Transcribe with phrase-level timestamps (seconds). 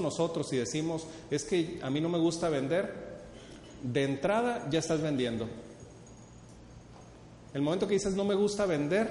[0.00, 3.16] nosotros y decimos, es que a mí no me gusta vender,
[3.82, 5.48] de entrada ya estás vendiendo.
[7.54, 9.08] El momento que dices no me gusta vender,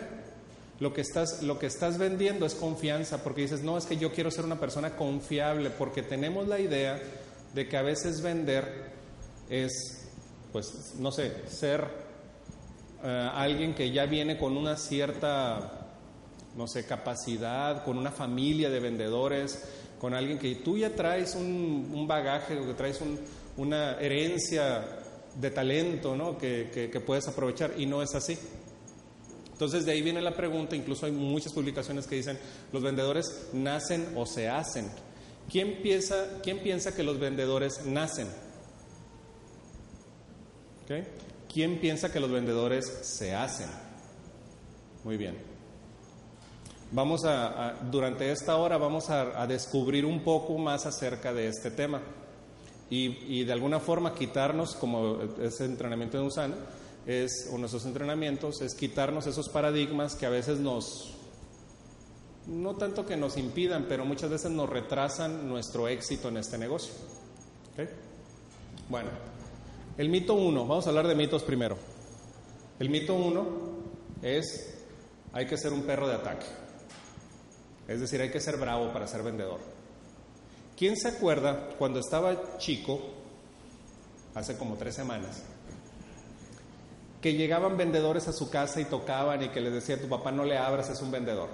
[0.79, 4.12] lo que estás, lo que estás vendiendo es confianza, porque dices, no, es que yo
[4.12, 7.02] quiero ser una persona confiable, porque tenemos la idea
[7.54, 8.92] de que a veces vender
[9.49, 10.08] es,
[10.52, 11.88] pues, no sé, ser
[13.04, 15.88] eh, alguien que ya viene con una cierta,
[16.58, 19.63] no sé, capacidad, con una familia de vendedores,
[20.05, 22.99] con alguien que tú ya traes un, un bagaje, que traes
[23.57, 24.85] una herencia
[25.34, 26.38] de talento ¿no?
[26.38, 28.38] que, que, puedes aprovechar y no es así.
[29.52, 32.38] Entonces de ahí viene la pregunta, incluso hay muchas publicaciones que dicen,
[32.71, 34.91] los vendedores nacen o se hacen.
[35.52, 38.27] ¿Quién piensa, quién piensa que los vendedores nacen?
[41.52, 43.69] ¿Quién piensa que los vendedores se hacen?
[45.03, 45.55] Muy bien.
[46.95, 52.02] Vamos a, durante esta hora vamos a, descubrir un poco más acerca de este tema
[52.90, 56.56] y, de alguna forma quitarnos, como ese entrenamiento de Usana,
[57.06, 61.17] es, o nuestros entrenamientos, es quitarnos esos paradigmas que a veces nos,
[62.47, 66.94] no tanto que nos impidan, pero muchas veces nos retrasan nuestro éxito en este negocio.
[68.88, 69.09] Bueno,
[69.97, 71.75] el mito uno, vamos a hablar de mitos primero.
[72.80, 73.45] El mito uno
[74.22, 74.78] es,
[75.34, 76.45] hay que ser un perro de ataque.
[77.88, 79.59] Es decir, hay que ser bravo para ser vendedor.
[80.78, 83.00] ¿Quién se acuerda cuando estaba chico,
[84.33, 85.44] hace como tres semanas,
[87.22, 90.44] que llegaban vendedores a su casa y tocaban y que les decía, tu papá no
[90.44, 91.50] le abras, es un vendedor?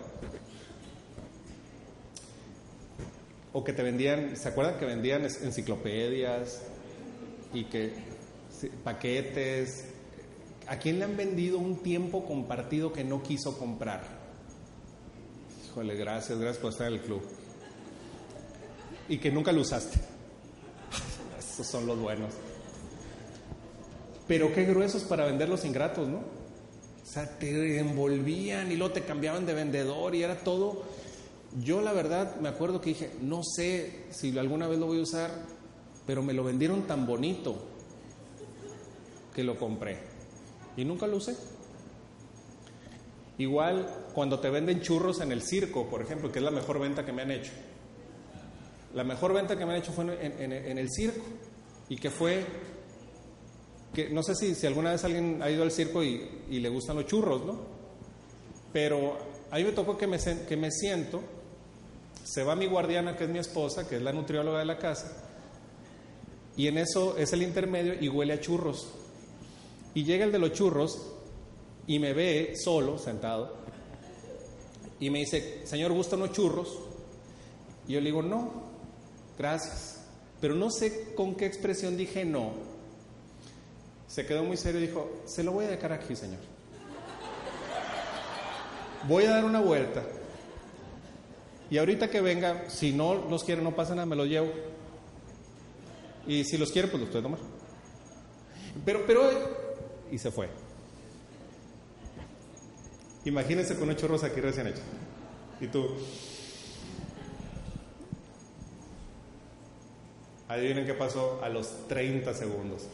[3.54, 6.62] O que te vendían, ¿se acuerdan que vendían enciclopedias
[7.54, 7.94] y que
[8.84, 9.86] paquetes?
[10.68, 14.21] ¿A quién le han vendido un tiempo compartido que no quiso comprar?
[15.72, 17.22] Híjole, gracias, gracias por estar en el club.
[19.08, 19.98] Y que nunca lo usaste.
[21.40, 22.34] Esos son los buenos.
[24.28, 26.18] Pero qué gruesos para vender los ingratos, ¿no?
[26.18, 30.84] O sea, te envolvían y luego te cambiaban de vendedor y era todo.
[31.64, 35.04] Yo la verdad me acuerdo que dije, no sé si alguna vez lo voy a
[35.04, 35.32] usar,
[36.06, 37.56] pero me lo vendieron tan bonito
[39.34, 40.00] que lo compré.
[40.76, 41.38] Y nunca lo usé.
[43.38, 47.06] Igual cuando te venden churros en el circo, por ejemplo, que es la mejor venta
[47.06, 47.52] que me han hecho.
[48.94, 51.24] La mejor venta que me han hecho fue en, el circo
[51.88, 52.46] y que fue,
[53.94, 56.98] que no sé si, si, alguna vez alguien ha ido al circo y, le gustan
[56.98, 57.60] los churros, ¿no?
[58.74, 59.18] Pero
[59.50, 60.18] a mí me tocó que me,
[60.48, 61.22] que me siento,
[62.24, 65.30] se va mi guardiana, que es mi esposa, que es la nutrióloga de la casa,
[66.58, 68.90] y en eso es el intermedio y huele a churros.
[69.94, 71.14] Y llega el de los churros
[71.88, 73.61] y me ve solo, sentado,
[75.02, 76.78] y me dice, Señor, ¿gustan los churros?
[77.88, 78.52] Y yo le digo, no,
[79.38, 80.00] gracias.
[80.40, 82.52] Pero no sé con qué expresión dije no.
[84.08, 86.40] Se quedó muy serio y dijo, se lo voy a dejar aquí, Señor.
[89.08, 90.04] Voy a dar una vuelta.
[91.72, 94.52] Y ahorita que venga, si no los quiere, no pasa nada, me los llevo.
[96.28, 97.40] Y si los quiere, pues los puede tomar.
[98.86, 99.32] Pero, pero,
[100.12, 100.48] y se fue.
[103.26, 104.82] Imagínense con ocho churros aquí recién hechos.
[105.60, 105.88] Y tú.
[110.48, 112.88] Adivinen qué pasó a los 30 segundos.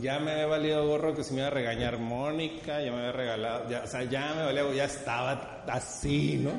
[0.00, 3.12] Ya me había valido gorro que se me iba a regañar Mónica, ya me había
[3.12, 6.52] regalado, o sea, ya me valía, ya estaba así, ¿no?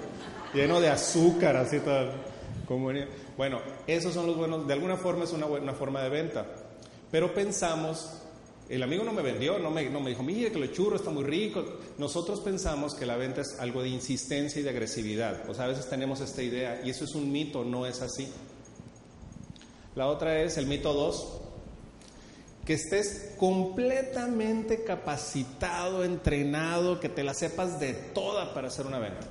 [0.54, 1.80] Lleno de azúcar, así.
[2.68, 2.92] Como,
[3.38, 6.46] bueno, esos son los buenos, de alguna forma es una buena forma de venta.
[7.12, 8.19] Pero pensamos
[8.70, 11.66] el amigo no me vendió, no me, dijo, mire que lo churro está muy rico.
[11.98, 15.50] Nosotros pensamos que la venta es algo de insistencia y de agresividad.
[15.50, 18.32] O sea, a veces tenemos esta idea y eso es un mito, no es así.
[19.96, 21.42] La otra es el mito 2,
[22.64, 29.28] que estés completamente capacitado, entrenado, que te la sepas de toda para hacer una venta.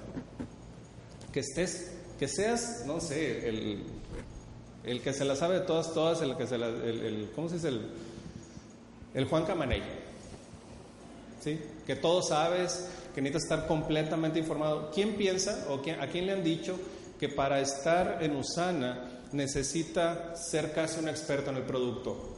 [1.32, 3.84] Que estés, que seas, no sé, el,
[4.82, 7.54] el que se la sabe de todas, todas, el que se la, el ¿cómo se
[7.54, 7.68] dice?
[7.68, 7.82] El,
[9.18, 9.82] el Juan Camaney.
[11.40, 11.60] ¿Sí?
[11.84, 14.92] Que todo sabes, que necesitas estar completamente informado.
[14.94, 16.78] ¿Quién piensa o a quién le han dicho
[17.18, 22.36] que para estar en Usana necesita ser casi un experto en el producto?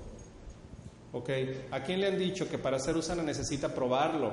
[1.12, 1.29] ¿Ok?
[1.71, 4.33] ¿A quién le han dicho que para ser Usana necesita probarlo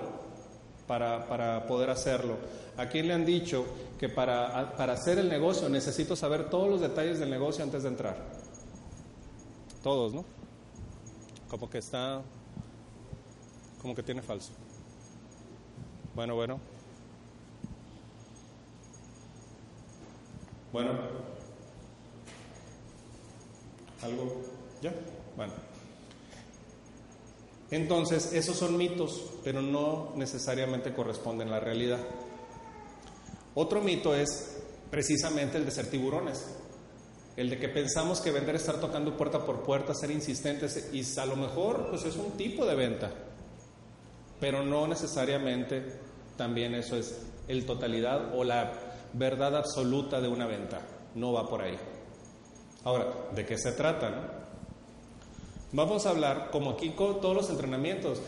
[0.87, 2.37] para, para poder hacerlo?
[2.77, 3.65] ¿A quién le han dicho
[3.99, 7.89] que para, para hacer el negocio necesito saber todos los detalles del negocio antes de
[7.89, 8.15] entrar?
[9.83, 10.23] Todos, ¿no?
[11.49, 12.21] Como que está,
[13.81, 14.51] como que tiene falso.
[16.15, 16.59] Bueno, bueno.
[20.73, 20.91] Bueno,
[24.01, 24.41] ¿algo?
[24.81, 24.93] ¿Ya?
[25.35, 25.53] Bueno.
[27.71, 31.99] Entonces, esos son mitos, pero no necesariamente corresponden a la realidad.
[33.55, 36.45] Otro mito es precisamente el de ser tiburones,
[37.35, 41.19] el de que pensamos que vender es estar tocando puerta por puerta, ser insistentes, y
[41.19, 43.11] a lo mejor pues es un tipo de venta,
[44.39, 45.83] pero no necesariamente
[46.35, 48.71] también eso es el totalidad o la
[49.13, 50.81] verdad absoluta de una venta,
[51.15, 51.77] no va por ahí.
[52.83, 54.45] Ahora, ¿de qué se trata?
[55.71, 58.21] Vamos a hablar, como aquí con todos los entrenamientos,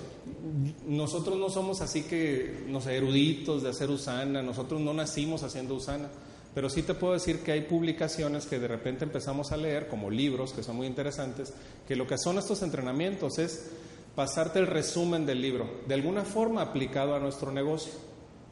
[0.86, 5.76] nosotros no somos así que, no sé, eruditos de hacer usana, nosotros no nacimos haciendo
[5.76, 6.10] usana,
[6.54, 10.10] pero sí te puedo decir que hay publicaciones que de repente empezamos a leer, como
[10.10, 11.54] libros que son muy interesantes,
[11.88, 13.72] que lo que son estos entrenamientos es
[14.20, 17.94] pasarte el resumen del libro, de alguna forma aplicado a nuestro negocio.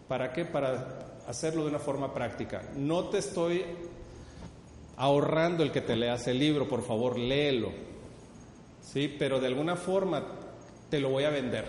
[0.08, 0.46] ¿Para qué?
[0.46, 2.70] Para hacerlo de una forma práctica.
[2.78, 3.66] No te estoy
[4.96, 7.74] ahorrando el que te leas el libro, por favor, léelo
[8.82, 9.14] ¿sí?
[9.20, 10.24] Pero de alguna forma
[10.90, 11.66] te lo voy a vender.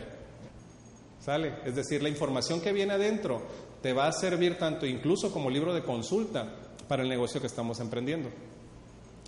[1.18, 1.56] ¿Sale?
[1.64, 3.42] Es decir, la información que viene adentro
[3.82, 6.54] te va a servir tanto incluso como libro de consulta
[6.86, 8.28] para el negocio que estamos emprendiendo.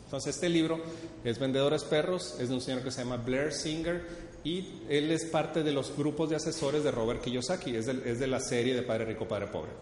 [0.05, 0.81] Entonces, este libro
[1.25, 5.27] es Vendedores Perros, es de un señor que se llama Blair Singer y él es
[5.27, 9.05] parte de los grupos de asesores de Robert Kiyosaki, es de, la serie de Padre
[9.05, 9.73] Rico, Padre Pobre.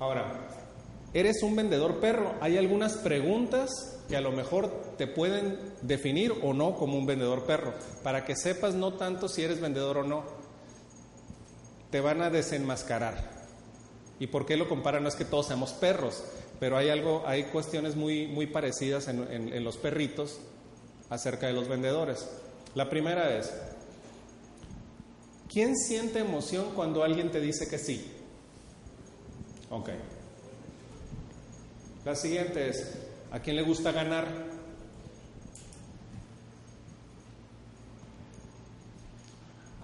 [0.00, 0.48] Ahora,
[1.14, 2.34] ¿eres un vendedor perro?
[2.40, 7.44] Hay algunas preguntas que a lo mejor te pueden definir o no como un vendedor
[7.44, 10.24] perro, para que sepas no tanto si eres vendedor o no,
[11.90, 13.30] te van a desenmascarar.
[14.18, 15.04] ¿Y por qué lo comparan?
[15.04, 16.24] No es que todos seamos perros,
[16.58, 20.40] pero hay algo, hay cuestiones muy, muy parecidas en los perritos
[21.12, 22.26] acerca de los vendedores.
[22.74, 23.52] La primera es,
[25.48, 28.10] ¿quién siente emoción cuando alguien te dice que sí?
[29.68, 29.90] Ok.
[32.06, 32.96] La siguiente es,
[33.30, 34.26] ¿A quién le gusta ganar?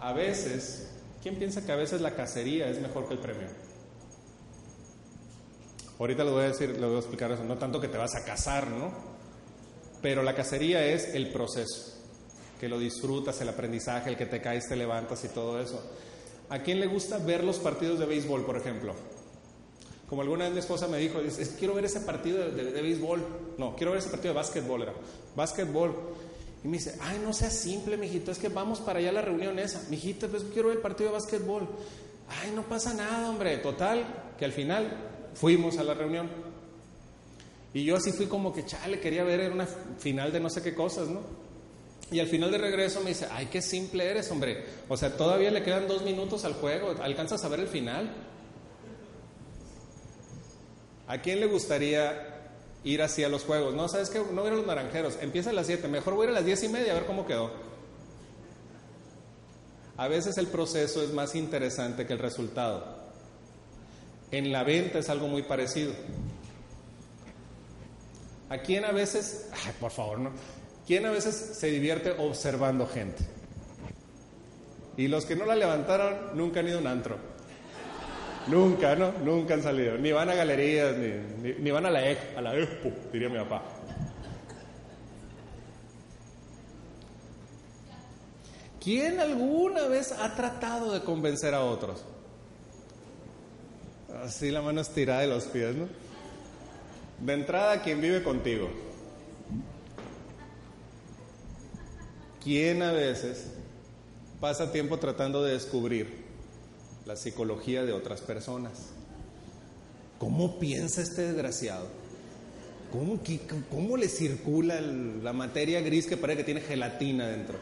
[0.00, 0.90] A veces,
[1.22, 3.48] ¿quién piensa que a veces la cacería es mejor que el premio?
[5.98, 8.14] Ahorita les voy a decir, les voy a explicar eso, no tanto que te vas
[8.14, 9.07] a casar, ¿no?
[10.00, 11.98] Pero la cacería es el proceso,
[12.60, 15.82] que lo disfrutas, el aprendizaje, el que te caes, te levantas y todo eso.
[16.50, 18.94] ¿A quién le gusta ver los partidos de béisbol, por ejemplo?
[20.08, 21.20] Como alguna vez mi esposa me dijo,
[21.58, 23.20] quiero ver ese partido de, béisbol.
[23.58, 24.94] No, quiero ver ese partido de básquetbol, era.
[25.36, 25.94] Básquetbol.
[26.64, 29.22] Y me dice, ay, no sea simple, mijito, es que vamos para allá a la
[29.22, 29.82] reunión esa.
[29.90, 31.68] Mijito, pues quiero ver el partido de básquetbol.
[32.28, 33.58] Ay, no pasa nada, hombre.
[33.58, 36.30] Total, que al final fuimos a la reunión.
[37.78, 40.62] Y yo así fui como que, chale, quería ver, era una final de no sé
[40.62, 41.20] qué cosas, ¿no?
[42.10, 44.64] Y al final de regreso me dice, ay, qué simple eres, hombre.
[44.88, 48.10] O sea, todavía le quedan dos minutos al juego, ¿alcanzas a ver el final?
[51.06, 52.50] ¿A quién le gustaría
[52.82, 53.76] ir así a los juegos?
[53.76, 54.18] No, ¿sabes qué?
[54.18, 55.16] No voy a los naranjeros.
[55.20, 55.86] Empieza a las 7.
[55.86, 57.52] Mejor voy a ir a las 10 y media a ver cómo quedó.
[59.96, 62.98] A veces el proceso es más interesante que el resultado.
[64.32, 65.92] En la venta es algo muy parecido.
[68.50, 70.30] ¿A quién a veces, ay, por favor, no?
[70.86, 73.24] ¿Quién a veces se divierte observando gente?
[74.96, 77.16] Y los que no la levantaron nunca han ido a un antro.
[78.46, 79.12] Nunca, ¿no?
[79.22, 79.98] Nunca han salido.
[79.98, 82.00] Ni van a galerías, ni, van a la,
[82.36, 83.62] a la expo, diría mi papá.
[88.82, 92.02] ¿Quién alguna vez ha tratado de convencer a otros?
[94.24, 96.07] Así la mano estirada de los pies, ¿no?
[97.20, 98.68] De entrada, quien vive contigo.
[102.42, 103.46] ¿Quién a veces
[104.40, 106.28] pasa tiempo tratando de descubrir
[107.08, 108.72] la psicología de otras personas.
[110.18, 111.86] ¿Cómo piensa este desgraciado?
[112.92, 113.18] ¿Cómo,
[113.70, 117.56] cómo le circula la materia gris que parece que tiene gelatina dentro?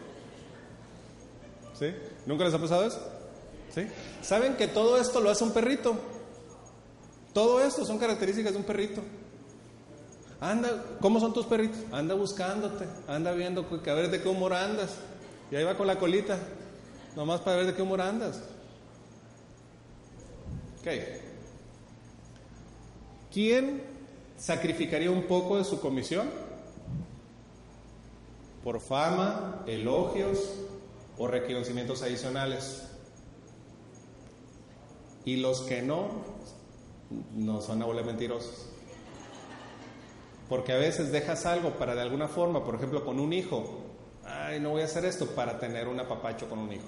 [1.79, 1.87] ¿Sí?
[2.27, 3.01] ¿Nunca les ha pasado eso?
[3.75, 3.83] ¿Sí?
[4.23, 5.97] ¿Saben que todo esto lo hace un perrito?
[7.33, 9.03] Todo esto son características de un perrito.
[10.41, 11.79] Anda, ¿cómo son tus perritos?
[11.93, 14.97] Anda buscándote, anda viendo a ver de qué humor andas.
[15.51, 16.39] Y ahí va con la colita,
[17.15, 18.43] nomás para ver de qué humor andas.
[23.33, 23.83] ¿Quién
[24.37, 26.29] sacrificaría un poco de su comisión?
[28.63, 30.55] Por fama, elogios
[31.19, 32.83] o reconocimientos adicionales.
[35.25, 36.09] Y los que no,
[37.35, 38.76] no son a mentirosos.
[40.49, 43.83] Porque a veces dejas algo para de alguna forma, por ejemplo, con un hijo.
[44.25, 46.87] Ay, no voy a hacer esto para tener un apapacho con un hijo,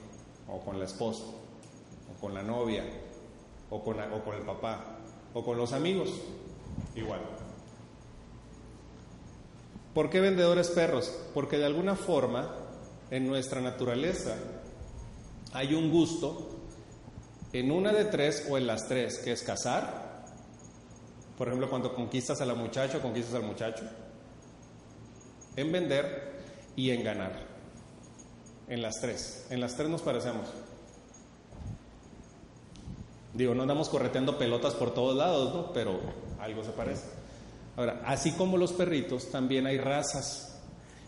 [0.48, 2.84] o con la esposa, o con la novia,
[3.70, 4.98] o con, o con el papá,
[5.34, 6.10] o con los amigos.
[6.94, 7.20] igual.
[9.94, 11.12] ¿Por qué vendedores perros?
[11.34, 12.54] Porque de alguna forma
[13.10, 14.36] en nuestra naturaleza
[15.52, 16.50] hay un gusto
[17.52, 20.07] en una de tres o en las tres, que es cazar.
[21.38, 23.84] Por ejemplo, cuando conquistas a la muchacha conquistas al muchacho.
[25.54, 26.32] En vender
[26.74, 27.32] y en ganar.
[28.66, 29.46] En las tres.
[29.48, 30.48] En las tres nos parecemos.
[33.34, 35.72] Digo, no andamos correteando pelotas por todos lados, ¿no?
[35.72, 36.00] Pero
[36.40, 37.04] algo se parece.
[37.76, 40.58] Ahora, así como los perritos, también hay razas.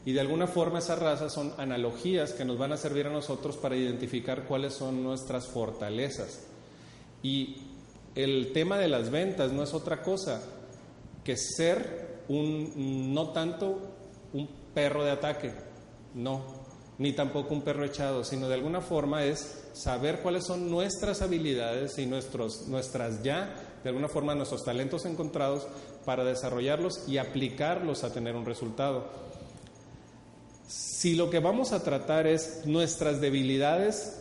[0.05, 3.57] Y de alguna forma esas razas son analogías que nos van a servir a nosotros
[3.57, 6.41] para identificar cuáles son nuestras fortalezas.
[7.23, 7.70] Y
[8.15, 10.43] el tema de las ventas no es otra cosa
[11.25, 13.79] que ser un, no tanto
[14.33, 15.53] un perro de ataque,
[16.15, 16.45] no,
[16.99, 21.99] ni tampoco un perro echado, sino de alguna forma es saber cuáles son nuestras habilidades
[21.99, 25.67] y nuestros, nuestras ya, de alguna forma, nuestros talentos encontrados
[26.05, 29.07] para desarrollarlos y aplicarlos a tener un resultado.
[30.69, 34.21] Si lo que vamos a tratar es nuestras debilidades,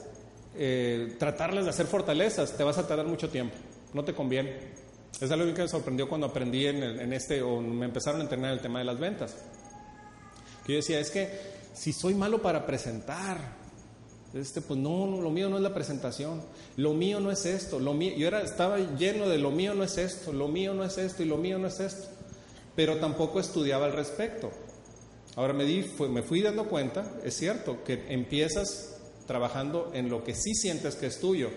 [0.56, 3.56] eh, tratarlas de hacer fortalezas, te vas a tardar mucho tiempo,
[3.94, 4.58] no te conviene.
[5.20, 8.62] Es algo que me sorprendió cuando aprendí en, este, o me empezaron a entrenar el
[8.62, 9.36] tema de las ventas.
[10.66, 11.30] Que yo decía, es que
[11.74, 13.38] si soy malo para presentar,
[14.34, 16.42] este, pues no, lo mío no es la presentación,
[16.78, 19.84] lo mío no es esto, lo mío, yo era, estaba lleno de lo mío no
[19.84, 22.08] es esto, lo mío no es esto y lo mío no es esto,
[22.76, 24.52] pero tampoco estudiaba al respecto.
[25.36, 30.36] Ahora me, di, me fui dando cuenta, es cierto, que empiezas trabajando en lo que
[30.36, 31.50] sí sientes que es tuyo,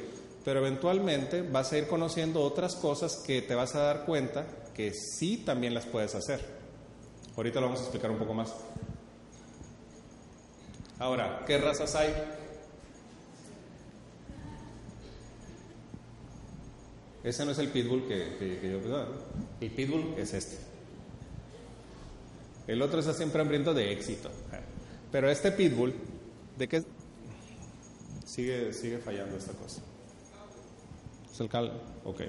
[0.44, 4.92] pero eventualmente vas a ir conociendo otras cosas que te vas a dar cuenta que
[4.92, 6.40] sí también las puedes hacer.
[7.36, 8.52] Ahorita lo vamos a explicar un poco más.
[10.98, 12.12] Ahora, ¿qué razas hay?
[17.24, 19.08] Ese no es el pitbull que, yo pensaba.
[19.60, 20.58] El pitbull es este.
[22.66, 24.30] El otro está siempre hambriento de éxito.
[25.10, 25.94] Pero este pitbull,
[26.58, 26.82] ¿de qué?
[28.24, 29.82] Sigue, sigue fallando esta cosa.
[31.32, 31.72] ¿Es el cal?
[32.04, 32.20] Ok.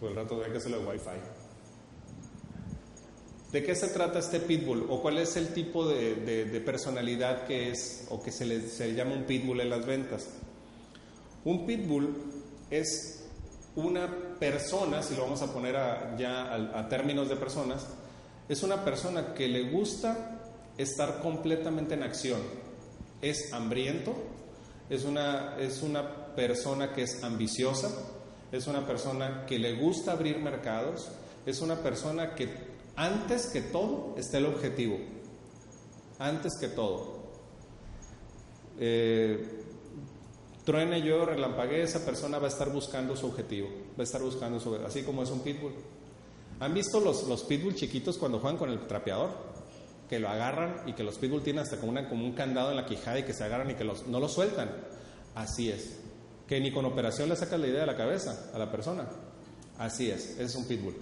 [0.00, 1.20] Por el rato de que hacerlo el wifi.
[3.52, 4.86] ¿De qué se trata este pitbull?
[4.88, 8.94] ¿O cuál es el tipo de, personalidad que es, o que se le, se le
[8.94, 10.28] llama un pitbull en las ventas?
[11.44, 12.14] Un pitbull
[12.70, 13.26] es
[13.76, 15.74] una persona, si lo vamos a poner
[16.16, 17.86] ya a, términos de personas,
[18.48, 20.40] es una persona que le gusta
[20.78, 22.40] estar completamente en acción.
[23.20, 24.14] Es hambriento,
[24.88, 27.90] es una, es una persona que es ambiciosa,
[28.52, 31.10] es una persona que le gusta abrir mercados,
[31.46, 32.48] es una persona que
[32.96, 34.98] antes que todo está el objetivo,
[36.18, 37.24] antes que todo.
[38.78, 39.64] Eh,
[40.64, 44.60] truene yo, relampaguee, esa persona va a estar buscando su objetivo, va a estar buscando
[44.60, 45.72] su así como es un pitbull.
[46.60, 49.30] ¿Han visto los, los pitbull chiquitos cuando juegan con el trapeador?
[50.08, 52.86] Que lo agarran y que los pitbull tienen hasta como, como un candado en la
[52.86, 54.70] quijada y que se agarran y que los, no lo sueltan.
[55.34, 56.03] Así es.
[56.54, 59.08] Que ni con operación le sacas la idea de la cabeza a la persona.
[59.76, 60.94] Así es, es un pitbull.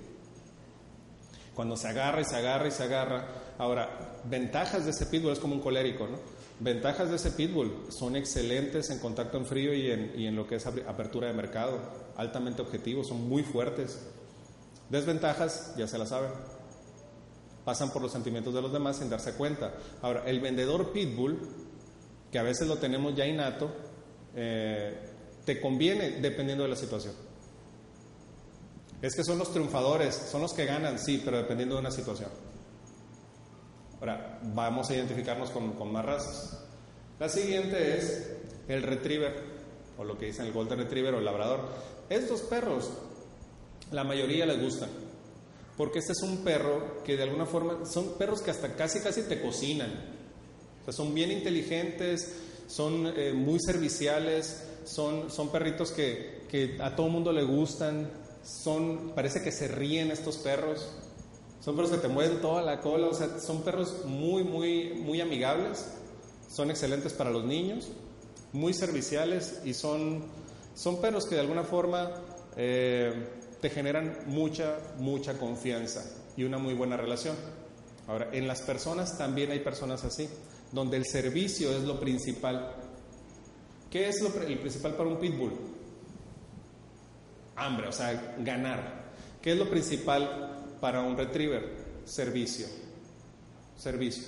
[1.54, 3.26] Cuando se agarra y se agarra y se agarra.
[3.58, 6.16] Ahora, ventajas de ese pitbull es como un colérico, ¿no?
[6.58, 10.66] Ventajas de ese pitbull son excelentes en contacto en frío y en, lo que es
[10.66, 11.80] apertura de mercado,
[12.16, 14.00] altamente objetivos, son muy fuertes.
[14.88, 16.30] Desventajas, ya se la saben,
[17.66, 19.74] pasan por los sentimientos de los demás sin darse cuenta.
[20.00, 21.38] Ahora, el vendedor pitbull,
[22.30, 23.70] que a veces lo tenemos ya innato,
[24.34, 25.11] eh,
[25.44, 27.14] te conviene dependiendo de la situación.
[29.00, 32.30] Es que son los triunfadores, son los que ganan, sí, pero dependiendo de una situación.
[33.98, 36.58] Ahora, vamos a identificarnos con, más razas.
[37.18, 38.30] La siguiente es
[38.68, 39.42] el retriever,
[39.98, 41.68] o lo que dicen el golden retriever o el labrador.
[42.08, 42.90] Estos perros,
[43.90, 44.90] la mayoría les gustan,
[45.76, 49.22] porque este es un perro que de alguna forma, son perros que hasta casi casi
[49.22, 49.90] te cocinan.
[50.80, 52.34] O sea, son bien inteligentes,
[52.68, 58.10] son eh, muy serviciales, son, son perritos que, a todo mundo le gustan,
[58.44, 60.88] son, parece que se ríen estos perros.
[61.60, 65.20] Son perros que te mueven toda la cola, o sea, son perros muy, muy, muy
[65.20, 65.92] amigables,
[66.48, 67.88] son excelentes para los niños,
[68.52, 70.24] muy serviciales y son,
[70.74, 72.10] son perros que de alguna forma
[72.56, 73.12] eh,
[73.60, 76.04] te generan mucha, mucha confianza
[76.36, 77.36] y una muy buena relación.
[78.08, 80.28] Ahora, en las personas también hay personas así,
[80.72, 82.74] donde el servicio es lo principal.
[83.92, 85.52] ¿Qué es lo, principal para un pitbull?
[87.56, 89.12] Hambre, o sea, ganar.
[89.42, 91.76] ¿Qué es lo principal para un retriever?
[92.06, 92.68] Servicio.
[93.76, 94.24] Servicio.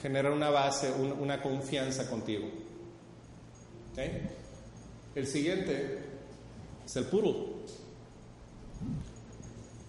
[0.00, 2.46] Generar una base, una confianza contigo.
[5.16, 5.98] El siguiente
[6.86, 7.56] es el puro.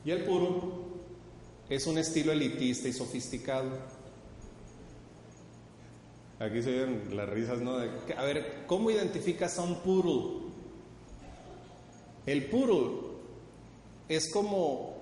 [0.03, 0.85] Y el puro
[1.69, 3.92] es un estilo elitista y sofisticado.
[6.43, 7.77] Aquí se ven las risas, ¿no?
[7.77, 10.41] a ver, ¿cómo identificas a un puro?
[12.25, 13.13] El puro
[14.09, 14.97] es como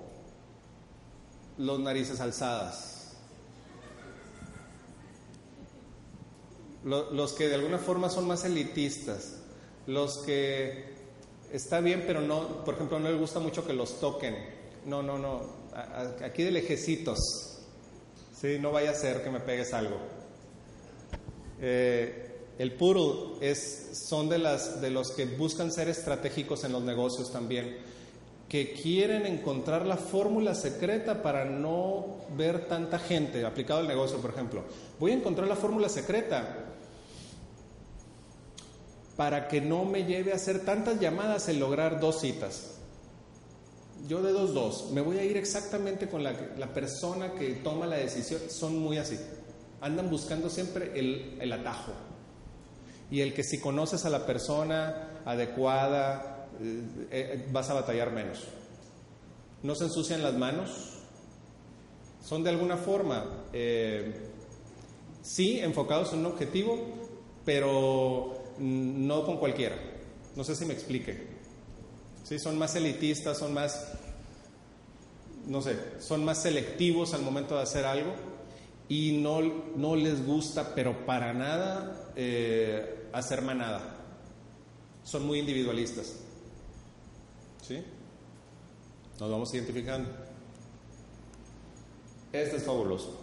[1.57, 3.17] los narices alzadas.
[6.83, 9.41] Los que de alguna forma son más elitistas,
[9.87, 10.93] los que
[11.51, 14.35] está bien, pero no, por ejemplo, no les gusta mucho que los toquen.
[14.85, 15.41] No, no, no,
[16.23, 17.17] aquí de lejecitos.
[18.39, 20.20] Sí, no vaya a ser que me pegues algo.
[21.61, 26.83] Eh, el puro es, son de, las, de los que buscan ser estratégicos en los
[26.83, 27.77] negocios también,
[28.49, 34.31] que quieren encontrar la fórmula secreta para no ver tanta gente, aplicado al negocio, por
[34.31, 34.63] ejemplo.
[34.99, 36.65] Voy a encontrar la fórmula secreta
[39.15, 42.71] para que no me lleve a hacer tantas llamadas en lograr dos citas.
[44.07, 47.85] Yo de dos, dos, me voy a ir exactamente con la, la persona que toma
[47.85, 49.17] la decisión, son muy así
[49.81, 51.91] andan buscando siempre el, atajo.
[53.09, 58.45] Y el que si conoces a la persona adecuada, eh, eh, vas a batallar menos.
[59.63, 60.99] No se ensucian las manos.
[62.23, 64.29] Son de alguna forma, eh,
[65.23, 66.77] sí, enfocados en un objetivo,
[67.43, 69.75] pero no con cualquiera.
[70.35, 71.27] No sé si me explique.
[72.23, 73.91] Sí, son más elitistas, son más,
[75.47, 78.13] no sé, son más selectivos al momento de hacer algo
[78.89, 79.41] y no,
[79.75, 83.97] no les gusta, pero para nada, eh, hacer manada.
[85.03, 86.15] Son muy individualistas.
[87.61, 87.83] ¿Sí?
[89.19, 90.09] Nos vamos identificando.
[92.31, 93.17] Este es fabuloso.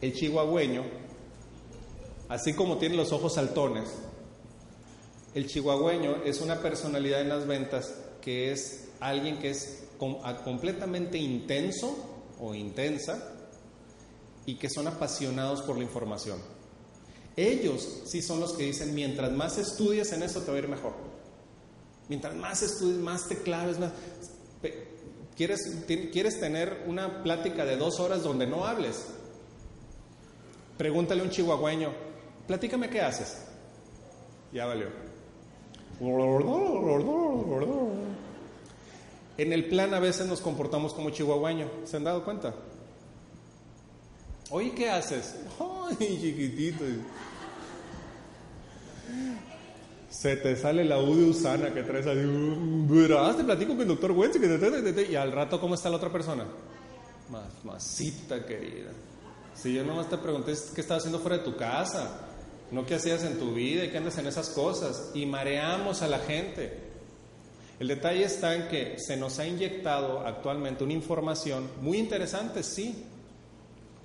[0.00, 0.84] El chihuahueño,
[2.28, 3.88] así como tiene los ojos saltones,
[5.34, 12.32] el chihuahueño es una personalidad en las ventas que es alguien que es completamente intenso
[12.38, 13.39] o intensa,
[14.50, 16.36] y que son apasionados por la información.
[17.36, 20.66] Ellos sí son los que dicen, mientras más estudies en eso te va a ir
[20.66, 20.92] mejor.
[22.08, 23.92] Mientras más estudies, más te claves, más...
[25.36, 29.06] ¿Quieres, ¿Quieres tener una plática de dos horas donde no hables?
[30.76, 31.92] Pregúntale a un chihuahueño,
[32.48, 33.46] platícame qué haces.
[34.52, 34.88] Ya valió.
[39.38, 42.52] En el plan a veces nos comportamos como chihuahueño, ¿se han dado cuenta?
[44.50, 45.36] Oye, ¿qué haces?
[45.60, 46.84] Ay, chiquitito.
[50.10, 52.20] Se te sale la U de Usana que traes ahí.
[52.88, 54.38] Verás, te platico con el doctor Wentz
[55.08, 56.46] y al rato, ¿cómo está la otra persona?
[57.28, 58.90] Más, masita querida.
[59.54, 62.26] Si yo nomás te pregunté qué estabas haciendo fuera de tu casa,
[62.72, 65.12] no qué hacías en tu vida y qué andas en esas cosas.
[65.14, 66.90] Y mareamos a la gente.
[67.78, 73.06] El detalle está en que se nos ha inyectado actualmente una información muy interesante, sí,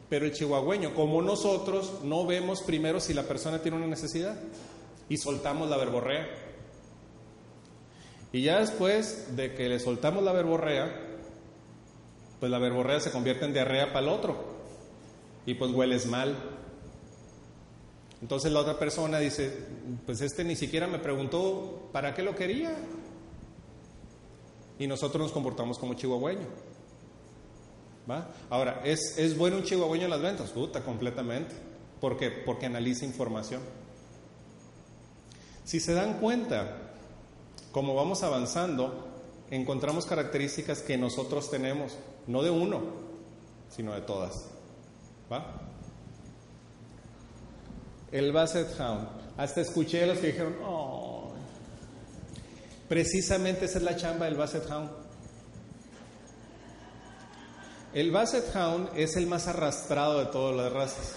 [0.09, 4.37] pero el chihuahueño, como nosotros, no vemos primero si la persona tiene una necesidad
[5.09, 6.27] y soltamos la verborrea.
[8.31, 11.01] Y ya después de que le soltamos la verborrea,
[12.39, 14.43] pues la verborrea se convierte en diarrea para el otro
[15.45, 16.35] y pues hueles mal.
[18.21, 19.57] Entonces la otra persona dice,
[20.05, 22.75] pues este ni siquiera me preguntó para qué lo quería.
[24.77, 26.74] Y nosotros nos comportamos como chihuahueño.
[28.49, 30.51] Ahora, ¿es, ¿es bueno un chihuahueño en las ventas?
[30.51, 31.55] Puta, completamente.
[31.99, 32.29] ¿Por qué?
[32.29, 33.61] Porque analiza información.
[35.63, 36.91] Si se dan cuenta,
[37.71, 39.07] como vamos avanzando,
[39.49, 42.81] encontramos características que nosotros tenemos, no de uno,
[43.69, 44.45] sino de todas.
[45.31, 45.61] ¿Va?
[48.11, 49.07] El Basset Hound.
[49.37, 51.33] Hasta escuché a los que dijeron, oh.
[52.87, 55.04] Precisamente esa es la chamba del Basset Hound
[57.95, 61.13] el Basset Hound es el más arrastrado de todas las razas.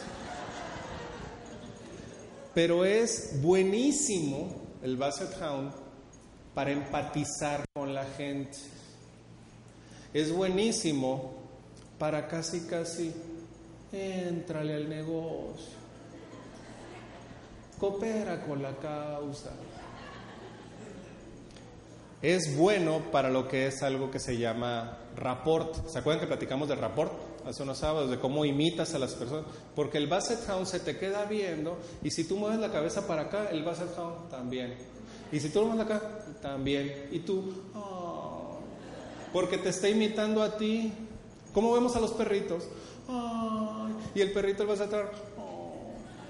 [2.55, 5.73] Pero es buenísimo el Basset Hound
[6.55, 8.57] para empatizar con la gente.
[10.15, 11.33] Es buenísimo
[11.99, 13.13] para casi, casi,
[13.91, 15.77] entrale al negocio.
[17.81, 19.51] Coopera con la causa.
[22.21, 25.89] Es bueno para lo que es algo que se llama rapport.
[25.89, 27.13] ¿Se acuerdan que platicamos del rapport
[27.47, 28.11] hace unos sábados?
[28.11, 29.45] De cómo imitas a las personas.
[29.77, 33.23] Porque el Basset Hound se te queda viendo y si tú mueves la cabeza para
[33.23, 34.75] acá, el Basset Hound también.
[35.31, 36.01] Y si tú lo mueves acá,
[36.43, 37.09] también.
[37.13, 37.53] Y tú,
[39.33, 40.93] porque te está imitando a ti.
[41.53, 42.69] ¿Cómo vemos a los perritos?
[44.15, 45.11] y el perrito el Basset Hound,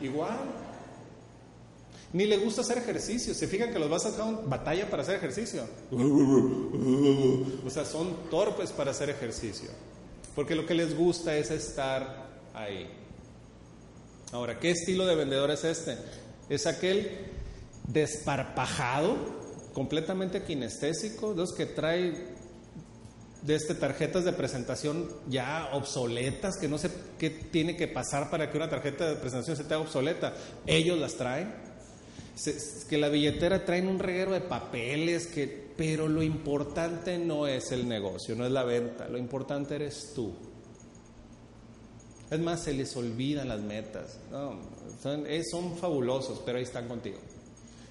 [0.03, 0.68] igual.
[2.13, 3.35] Ni le gusta hacer ejercicio.
[3.35, 5.65] Se fijan que los vas a hacer batalla para hacer ejercicio.
[5.91, 9.69] O sea, son torpes para hacer ejercicio.
[10.35, 12.89] Porque lo que les gusta es estar ahí.
[14.33, 15.97] Ahora, ¿qué estilo de vendedor es este?
[16.49, 17.27] Es aquel
[17.87, 19.17] desparpajado,
[19.73, 22.37] completamente kinestésico, los que trae
[23.43, 28.51] de este, tarjetas de presentación ya obsoletas, que no sé qué tiene que pasar para
[28.51, 30.35] que una tarjeta de presentación se te haga obsoleta.
[30.67, 31.68] Ellos las traen.
[32.89, 37.89] Que la billetera trae un reguero de papeles, que, pero lo importante no es el
[37.89, 40.33] negocio, no es la venta, lo importante eres tú.
[42.31, 44.19] Es más, se les olvidan las metas.
[45.03, 47.19] son, eh, son fabulosos, pero ahí están contigo.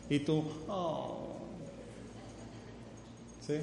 [0.09, 1.37] Y tú, oh.
[3.45, 3.55] ¿Sí?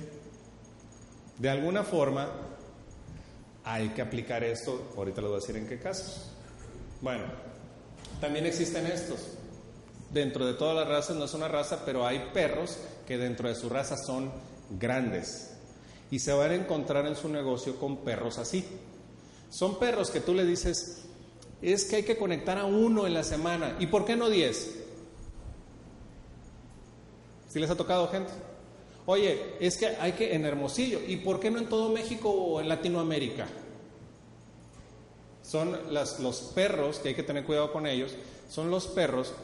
[1.39, 2.29] De alguna forma,
[3.65, 6.31] hay que aplicar esto, ahorita lo voy a decir en qué casos.
[7.01, 7.25] Bueno,
[8.21, 9.34] también existen estos.
[10.15, 13.57] Dentro de todas las razas, no es una raza, pero hay perros que dentro de
[13.57, 14.31] su raza son
[14.79, 15.57] grandes.
[16.09, 18.65] Y se van a encontrar en su negocio con perros así.
[19.51, 21.03] Son perros que tú le dices,
[21.61, 23.75] es que hay que conectar a uno en la semana.
[23.81, 24.85] ¿Y por qué no diez?
[27.49, 28.31] ¿Si les ha tocado gente?
[29.07, 32.61] Oye, es que hay que en Hermosillo, ¿y por qué no en todo México o
[32.61, 33.49] en Latinoamérica?
[35.43, 38.15] Son los perros, que hay que tener cuidado con ellos,
[38.49, 39.35] son los perros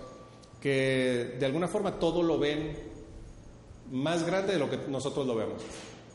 [0.61, 2.77] que de alguna forma todo lo ven
[3.91, 5.63] más grande de lo que nosotros lo vemos.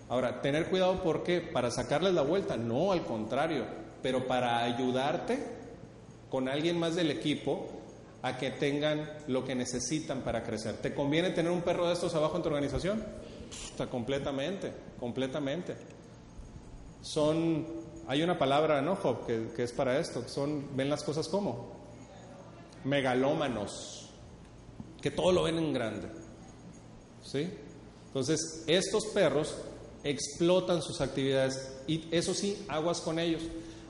[0.08, 3.66] Ahora, tener cuidado porque para sacarles la vuelta, no, al contrario,
[4.02, 5.40] pero para ayudarte
[6.30, 7.68] con alguien más del equipo
[8.22, 10.78] a que tengan lo que necesitan para crecer.
[10.78, 13.04] ¿Te conviene tener un perro de estos abajo en tu organización?
[13.50, 15.76] Está completamente, completamente.
[17.02, 17.66] Son,
[18.08, 19.00] hay una palabra, ¿no?
[19.26, 20.28] Que, que es para esto.
[20.28, 21.76] Son, ven las cosas como
[22.84, 24.05] megalómanos,
[25.06, 26.08] que todo lo ven en grande.
[27.24, 27.48] ¿Sí?
[28.08, 29.54] Entonces, estos perros
[30.04, 33.44] explotan sus actividades y eso sí, aguas con ellos.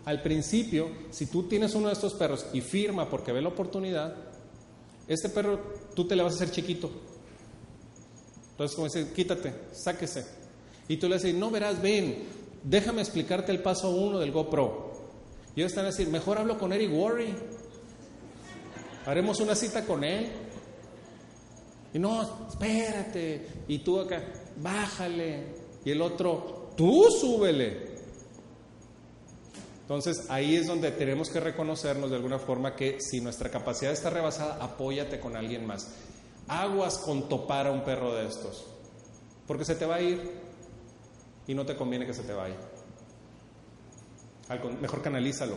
[0.04, 4.14] Al principio, si tú tienes uno de estos perros y firma porque ve la oportunidad,
[5.08, 5.58] este perro
[5.96, 6.92] tú te le vas a hacer chiquito
[8.52, 10.26] entonces, como dice, quítate, sáquese.
[10.90, 12.24] Y tú le dices, no verás, ven,
[12.62, 14.92] déjame explicarte el paso uno del GoPro.
[15.56, 17.34] Y ellos están a decir, mejor hablo con Eric Worry.
[19.06, 20.45] Haremos una cita con él.
[21.96, 23.48] Y no, espérate.
[23.70, 24.22] Y tú acá,
[24.58, 25.46] bájale.
[25.86, 27.96] Y el otro, tú súbele.
[29.80, 34.10] Entonces ahí es donde tenemos que reconocernos de alguna forma que si nuestra capacidad está
[34.10, 35.88] rebasada, apóyate con alguien más.
[36.50, 38.66] Aguas con topar a un perro de estos,
[39.48, 40.32] porque se te va a ir
[41.48, 42.58] y no te conviene que se te vaya.
[44.82, 45.56] Mejor canalízalo.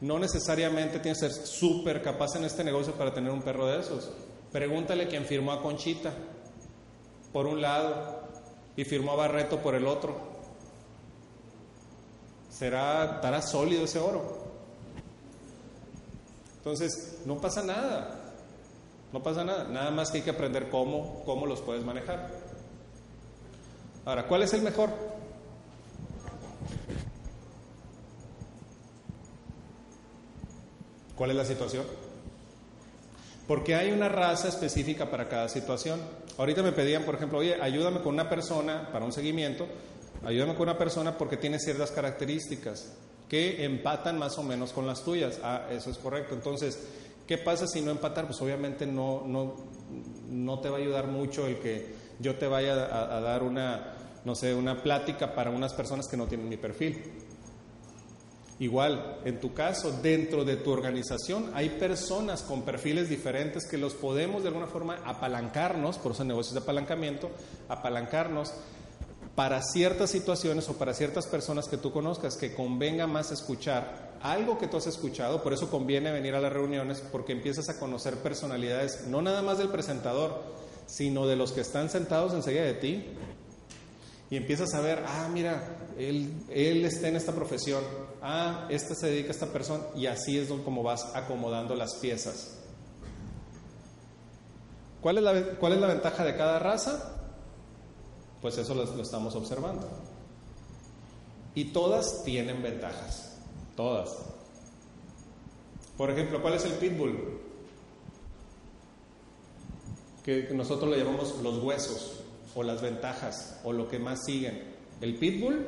[0.00, 3.78] No necesariamente tienes que ser súper capaz en este negocio para tener un perro de
[3.78, 4.10] esos.
[4.52, 6.12] Pregúntale quién firmó a Conchita
[7.32, 8.22] por un lado
[8.76, 10.16] y firmó a Barreto por el otro.
[12.50, 14.38] Será, estará sólido ese oro.
[16.56, 18.34] Entonces, no pasa nada.
[19.12, 22.30] No pasa nada, nada más que hay que aprender cómo, cómo los puedes manejar.
[24.04, 24.90] Ahora, ¿cuál es el mejor?
[31.16, 31.84] ¿Cuál es la situación?
[33.48, 36.00] Porque hay una raza específica para cada situación.
[36.36, 39.66] Ahorita me pedían, por ejemplo, oye, ayúdame con una persona para un seguimiento,
[40.24, 42.94] ayúdame con una persona porque tiene ciertas características
[43.28, 45.40] que empatan más o menos con las tuyas.
[45.42, 46.34] Ah, eso es correcto.
[46.34, 46.78] Entonces,
[47.28, 48.24] ¿Qué pasa si no empatar?
[48.24, 49.54] Pues obviamente no, no,
[50.30, 53.92] no te va a ayudar mucho el que yo te vaya a, dar una,
[54.24, 57.02] no sé, una plática para unas personas que no tienen mi perfil.
[58.60, 63.94] Igual, en tu caso, dentro de tu organización hay personas con perfiles diferentes que los
[63.94, 67.30] podemos de alguna forma apalancarnos, por eso negocios de apalancamiento,
[67.68, 68.52] apalancarnos
[69.36, 74.58] para ciertas situaciones o para ciertas personas que tú conozcas que convenga más escuchar algo
[74.58, 78.16] que tú has escuchado, por eso conviene venir a las reuniones porque empiezas a conocer
[78.16, 80.42] personalidades, no nada más del presentador,
[80.86, 83.04] sino de los que están sentados enseguida de ti.
[84.30, 87.82] Y empiezas a ver, ah, mira, él, está en esta profesión,
[88.22, 92.58] ah, esta se dedica a esta persona, y así es como vas acomodando las piezas.
[95.00, 95.24] ¿Cuál es
[95.80, 97.14] la, ventaja de cada raza?
[98.40, 99.88] Pues eso lo, estamos observando.
[101.54, 103.36] Y todas tienen ventajas,
[103.76, 104.10] todas.
[105.96, 107.40] Por ejemplo, ¿cuál es el pitbull?
[110.24, 112.20] Que nosotros le llamamos los huesos
[112.54, 114.76] o las ventajas o lo que más siguen.
[115.00, 115.66] El pitbull,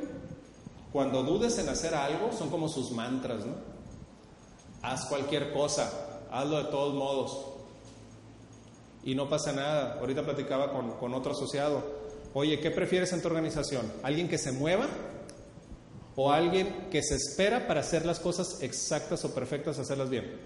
[0.91, 3.53] cuando dudes en hacer algo, son como sus mantras, ¿no?
[4.81, 5.91] Haz cualquier cosa,
[6.31, 7.47] hazlo de todos modos.
[9.03, 9.97] y no pasa nada.
[9.99, 11.83] Ahorita platicaba con, con otro asociado.
[12.33, 13.91] Oye, ¿qué prefieres en tu organización?
[14.03, 14.87] ¿Alguien que se mueva
[16.15, 20.39] o alguien que se espera para hacer las cosas exactas o perfectas, hacerlas bien?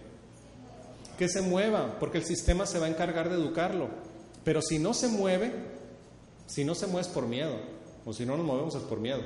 [1.18, 3.90] Que se mueva, porque el sistema se va a encargar de educarlo.
[4.44, 5.52] Pero si no se mueve,
[6.48, 7.56] si no se mueve es por miedo,
[8.06, 9.22] o si no nos movemos es por miedo.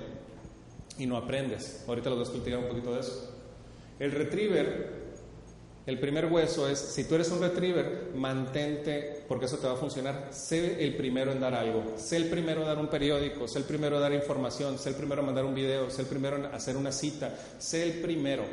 [1.00, 1.84] Y no aprendes.
[1.88, 3.36] Ahorita los dos platicar un poquito de eso.
[3.98, 5.00] El retriever
[5.90, 9.76] el primer hueso es, si tú eres un retriever, mantente, porque eso te va a
[9.76, 13.58] funcionar, sé el primero en dar algo, sé el primero en dar un periódico, sé
[13.58, 16.36] el primero en dar información, sé el primero en mandar un video, sé el primero
[16.36, 18.44] en hacer una cita, sé el primero.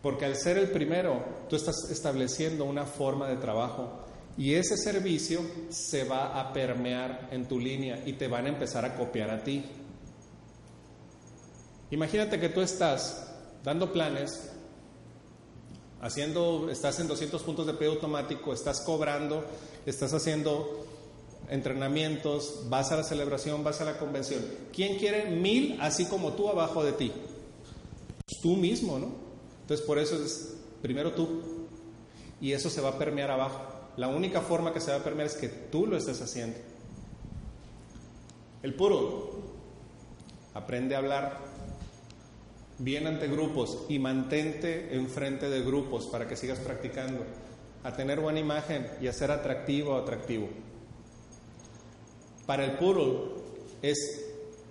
[0.00, 4.04] Porque al ser el primero, tú estás estableciendo una forma de trabajo
[4.38, 8.84] y ese servicio se va a permear en tu línea y te van a empezar
[8.84, 9.64] a copiar a ti.
[11.90, 13.30] Imagínate que tú estás
[13.62, 14.50] dando planes
[16.00, 19.44] haciendo, estás en 200 puntos de pie automático, estás cobrando,
[19.86, 20.84] estás haciendo
[21.48, 24.42] entrenamientos, vas a la celebración, vas a la convención.
[24.72, 27.12] ¿Quién quiere mil así como tú abajo de ti?
[28.26, 29.08] Pues tú mismo, ¿no?
[29.62, 31.42] Entonces por eso es primero tú
[32.40, 33.62] y eso se va a permear abajo.
[33.96, 36.58] La única forma que se va a permear es que tú lo estés haciendo.
[38.62, 39.30] El puro
[40.52, 41.53] aprende a hablar
[42.78, 47.24] bien ante grupos y mantente enfrente de grupos para que sigas practicando,
[47.82, 50.48] a tener buena imagen y a ser atractivo o atractivo.
[52.46, 53.36] Para el puro
[53.82, 54.24] es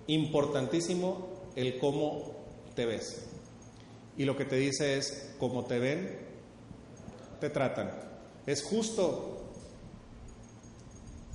[0.06, 2.34] importantísimo el cómo
[2.74, 3.26] te ves.
[4.16, 6.18] Y lo que te dice es, cómo te ven,
[7.40, 7.90] te tratan.
[8.46, 9.38] Es justo,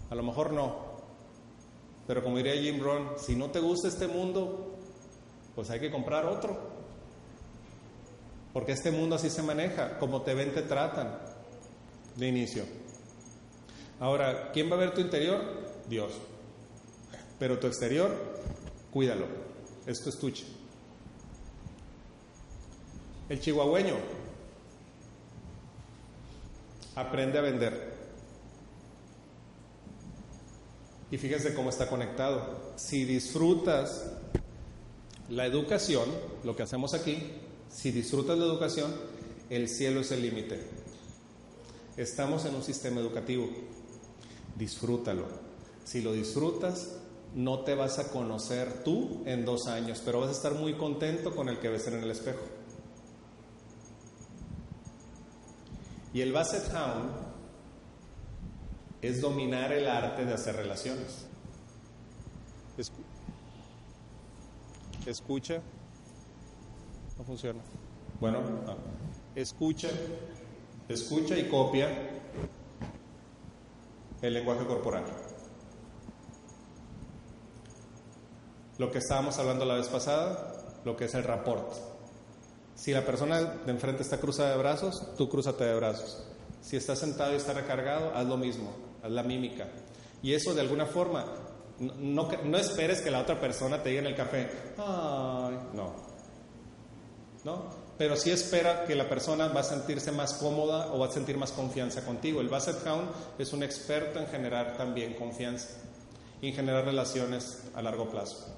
[0.09, 0.89] a lo mejor no,
[2.07, 4.68] pero como diría Jim Brown, si no te gusta este mundo,
[5.59, 6.57] pues hay que comprar otro.
[8.53, 11.19] Porque este mundo así se maneja, como te ven, te tratan
[12.15, 12.63] de inicio.
[13.99, 15.43] Ahora, ¿quién va a ver tu interior?
[15.89, 16.13] Dios.
[17.39, 18.15] Pero tu exterior,
[18.89, 19.25] cuídalo.
[19.85, 20.45] Es tu.
[23.27, 23.95] El chihuahueño
[26.95, 27.97] aprende a vender.
[31.11, 32.75] Y fíjense cómo está conectado.
[32.77, 34.18] Si disfrutas
[35.29, 36.09] la educación,
[36.43, 37.17] lo que hacemos aquí,
[37.69, 38.91] si disfrutas la educación,
[39.49, 40.59] el cielo es el límite.
[41.97, 43.47] Estamos en un sistema educativo.
[44.55, 45.25] Disfrútalo.
[45.83, 46.95] Si lo disfrutas,
[47.35, 51.35] no te vas a conocer tú en dos años, pero vas a estar muy contento
[51.35, 52.41] con el que ves en el espejo.
[56.11, 57.11] Y el Basset Hound
[59.01, 61.29] es dominar el arte de hacer relaciones
[65.05, 65.61] escucha,
[67.17, 67.59] no funciona.
[68.19, 68.41] Bueno,
[69.35, 69.89] escucha,
[70.87, 71.87] escucha y copia
[74.21, 75.05] el lenguaje corporal.
[78.77, 80.53] Lo que estábamos hablando la vez pasada,
[80.85, 81.71] lo que es el rapport.
[82.75, 86.25] Si la persona de enfrente está cruzada de brazos, tú cruzate de brazos.
[86.61, 88.71] Si está sentado y está recargado, haz lo mismo,
[89.03, 89.67] haz la mímica.
[90.21, 91.25] Y eso de alguna forma
[91.79, 96.09] no, no, esperes que la otra persona te diga en el café, ay, no.
[97.45, 97.89] ¿No?
[97.97, 101.37] Pero sí espera que la persona va a sentirse más cómoda o va a sentir
[101.37, 102.41] más confianza contigo.
[102.41, 105.69] El Basset Hound es un experto en generar también confianza
[106.41, 108.55] y en generar relaciones a largo plazo.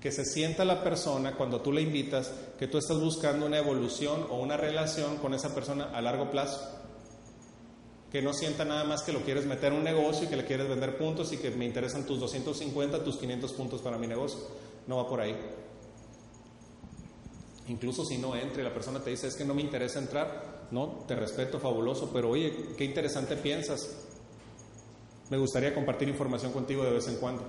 [0.00, 4.26] Que se sienta la persona cuando tú le invitas que tú estás buscando una evolución
[4.30, 6.77] o una relación con esa persona a largo plazo
[8.10, 10.44] que no sienta nada más que lo quieres meter en un negocio y que le
[10.44, 14.40] quieres vender puntos y que me interesan tus 250, tus 500 puntos para mi negocio.
[14.86, 15.36] No va por ahí.
[17.68, 21.04] Incluso si no entre la persona te dice, es que no me interesa entrar, no,
[21.06, 23.94] te respeto, fabuloso, pero oye, qué interesante piensas.
[25.28, 27.42] Me gustaría compartir información contigo de vez en cuando.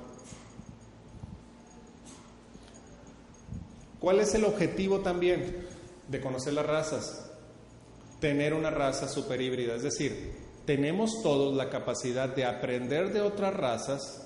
[4.01, 5.67] ¿Cuál es el objetivo también
[6.09, 7.31] de conocer las razas?
[8.19, 10.38] Tener una raza super híbrida, es decir,
[10.69, 14.21] tenemos todos la capacidad de aprender de otras razas,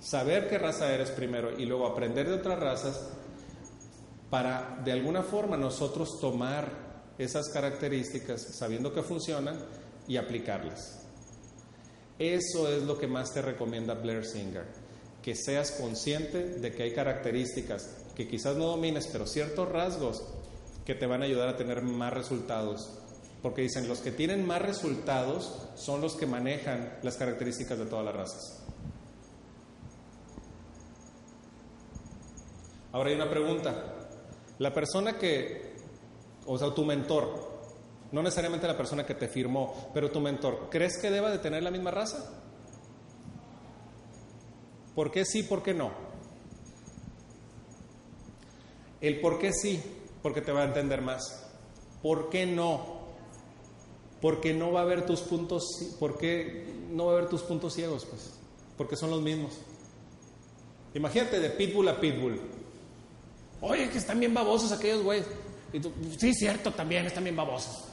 [0.00, 3.00] saber qué raza eres primero y luego aprender de otras razas
[4.28, 9.56] para de alguna forma nosotros tomar esas características sabiendo que funcionan
[10.08, 11.00] y aplicarlas.
[12.18, 14.66] Eso es lo que más te recomienda Blair Singer,
[15.22, 20.24] que seas consciente de que hay características que quizás no domines, pero ciertos rasgos
[20.84, 23.03] que te van a ayudar a tener más resultados
[23.44, 28.02] porque dicen, los que tienen más resultados son los que manejan las características de todas
[28.02, 28.64] las razas.
[32.90, 33.96] Ahora hay una pregunta.
[34.58, 35.76] La persona que,
[36.46, 37.68] o sea, tu mentor,
[38.12, 41.62] no necesariamente la persona que te firmó, pero tu mentor, ¿crees que deba de tener
[41.62, 42.32] la misma raza?
[44.94, 45.90] ¿Por qué sí, por qué no?
[49.02, 49.82] El por qué sí,
[50.22, 51.46] porque te va a entender más.
[52.00, 52.93] ¿Por qué no?
[54.24, 55.66] Porque no va a haber tus puntos,
[56.00, 56.18] ¿por
[56.90, 58.06] no va a haber tus puntos ciegos?
[58.06, 58.30] Pues,
[58.74, 59.52] porque son los mismos.
[60.94, 62.40] Imagínate de pitbull a pitbull.
[63.60, 65.26] Oye, que están bien babosos aquellos güeyes.
[65.74, 65.82] Y
[66.18, 67.84] sí, cierto, también están bien babosos.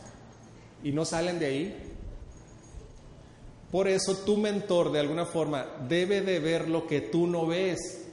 [0.81, 1.93] Y no salen de ahí.
[3.69, 8.05] Por eso tu mentor de alguna forma debe de ver lo que tú no ves.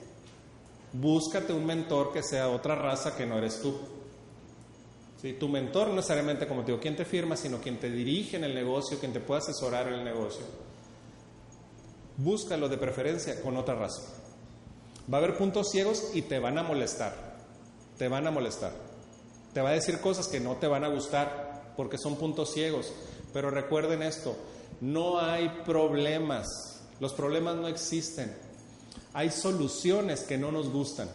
[0.92, 3.78] Búscate un mentor que sea otra raza que no eres tú.
[5.20, 5.32] ¿Sí?
[5.32, 8.44] Tu mentor no necesariamente, como te digo, quien te firma, sino quien te dirige en
[8.44, 10.42] el negocio, quien te puede asesorar en el negocio.
[12.16, 14.02] Búscalo de preferencia con otra raza.
[15.12, 17.36] Va a haber puntos ciegos y te van a molestar.
[17.96, 18.72] Te van a molestar.
[19.52, 22.92] Te va a decir cosas que no te van a gustar porque son puntos ciegos.
[23.32, 24.36] Pero recuerden esto,
[24.80, 26.46] no hay problemas.
[27.00, 28.36] Los problemas no existen.
[29.12, 31.08] Hay soluciones que no nos gustan.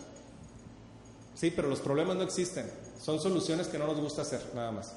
[1.36, 2.70] Sí, pero los problemas no existen.
[3.00, 4.96] Son soluciones que no nos gusta hacer, nada más.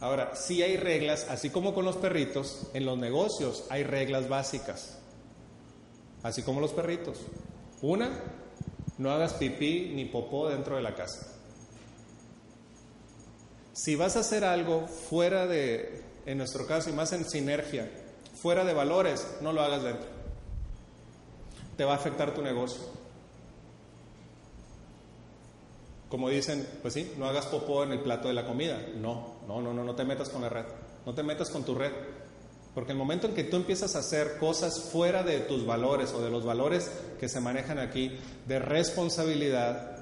[0.00, 4.98] Ahora, sí hay reglas, así como con los perritos, en los negocios hay reglas básicas,
[6.22, 7.18] así como los perritos.
[7.82, 8.10] Una,
[8.98, 11.26] no hagas pipí ni popó dentro de la casa.
[13.72, 17.90] Si vas a hacer algo fuera de, en nuestro caso, y más en sinergia,
[18.40, 20.17] fuera de valores, no lo hagas dentro.
[21.78, 22.82] Te va a afectar tu negocio.
[26.10, 28.82] Como dicen, pues sí, no hagas popó en el plato de la comida.
[28.96, 30.64] No, no, no, no, no te metas con la red.
[31.06, 31.92] No te metas con tu red.
[32.74, 36.20] Porque el momento en que tú empiezas a hacer cosas fuera de tus valores o
[36.20, 39.98] de los valores que se manejan aquí, de responsabilidad,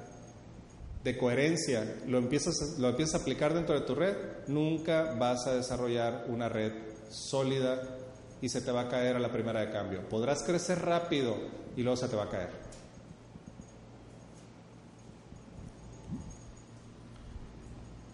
[1.05, 4.17] de coherencia lo empiezas, lo empiezas a aplicar dentro de tu red,
[4.49, 6.73] nunca vas a desarrollar una red
[7.11, 7.96] sólida
[8.41, 10.09] y se te va a caer a la primera de cambio.
[10.09, 11.37] Podrás crecer rápido
[11.77, 12.51] y luego se te va a caer.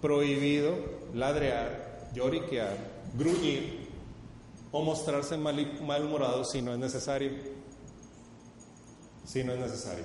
[0.01, 0.75] Prohibido
[1.15, 2.77] ladrear, lloriquear,
[3.15, 3.89] gruñir
[4.73, 7.33] o mostrarse mal, malhumorado si no es necesario.
[9.25, 10.05] Si no es necesario.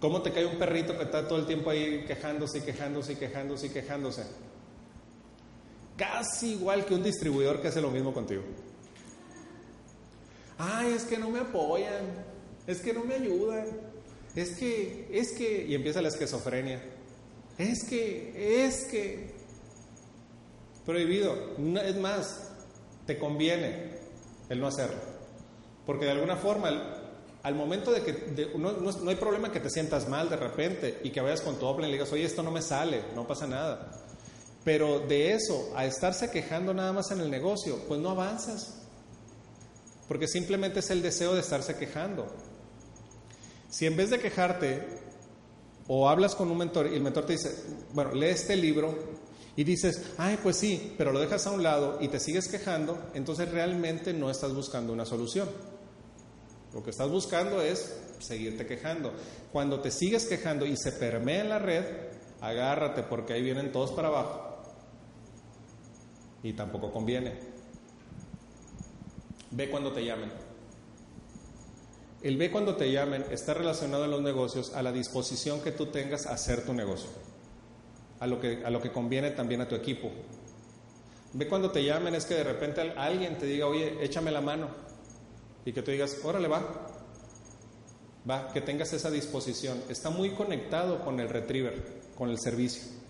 [0.00, 3.16] ¿Cómo te cae un perrito que está todo el tiempo ahí quejándose y quejándose y
[3.16, 4.51] quejándose y quejándose?
[6.02, 8.42] Casi igual que un distribuidor que hace lo mismo contigo.
[10.58, 12.24] Ay, es que no me apoyan,
[12.66, 13.68] es que no me ayudan,
[14.34, 16.82] es que, es que, y empieza la esquizofrenia.
[17.56, 19.30] Es que, es que,
[20.84, 21.54] prohibido.
[21.84, 22.50] es más,
[23.06, 23.92] te conviene
[24.48, 24.98] el no hacerlo.
[25.86, 26.68] Porque de alguna forma
[27.44, 31.20] al momento de que no, hay problema que te sientas mal de repente y que
[31.20, 34.01] vayas con tu Opel y le digas, oye, esto no me sale, no pasa nada.
[34.64, 38.82] Pero de eso, a estarse quejando nada más en el negocio, pues no avanzas.
[40.06, 42.26] Porque simplemente es el deseo de estarse quejando.
[43.70, 44.86] Si en vez de quejarte
[45.88, 47.50] o hablas con un mentor y el mentor te dice,
[47.92, 48.94] bueno, lee este libro
[49.56, 53.10] y dices, ay, pues sí, pero lo dejas a un lado y te sigues quejando,
[53.14, 55.48] entonces realmente no estás buscando una solución.
[56.72, 59.12] Lo que estás buscando es seguirte quejando.
[59.50, 61.84] Cuando te sigues quejando y se permea en la red,
[62.40, 64.51] agárrate porque ahí vienen todos para abajo.
[66.42, 67.32] Y tampoco conviene.
[69.50, 70.30] Ve cuando te llamen.
[72.22, 75.86] El ve cuando te llamen está relacionado en los negocios a la disposición que tú
[75.86, 77.10] tengas a hacer tu negocio,
[78.20, 80.10] a lo que, a lo que conviene también a tu equipo.
[81.32, 84.68] Ve cuando te llamen es que de repente alguien te diga, oye, échame la mano
[85.64, 86.62] y que tú digas, órale, va,
[88.28, 89.82] va, que tengas esa disposición.
[89.88, 93.01] Está muy conectado con el retriever, con el servicio.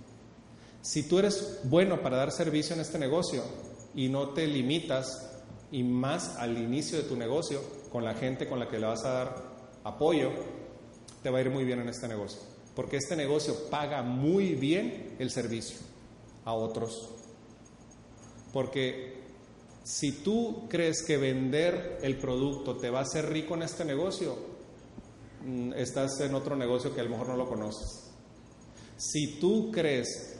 [0.83, 3.42] Si tú eres bueno para dar servicio en este negocio
[3.95, 5.33] y no te limitas,
[5.71, 9.05] y más al inicio de tu negocio, con la gente con la que le vas
[9.05, 9.42] a dar
[9.85, 10.31] apoyo,
[11.23, 12.40] te va a ir muy bien en este negocio.
[12.75, 15.79] Porque este negocio paga muy bien el servicio
[16.44, 17.09] a otros.
[18.52, 19.23] Porque
[19.83, 24.37] si tú crees que vender el producto te va a hacer rico en este negocio,
[25.44, 28.11] mm, estás en otro negocio que a lo mejor no lo conoces.
[28.96, 30.31] Si tú crees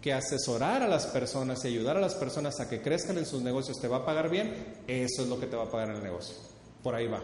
[0.00, 3.42] que asesorar a las personas y ayudar a las personas a que crezcan en sus
[3.42, 6.02] negocios te va a pagar bien, eso es lo que te va a pagar el
[6.02, 6.36] negocio.
[6.82, 7.22] Por ahí va.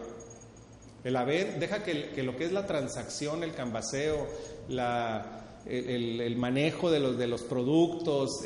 [1.03, 4.27] El haber, deja que, lo que es la transacción, el cambaseo,
[4.67, 8.43] el, manejo de los, de los productos,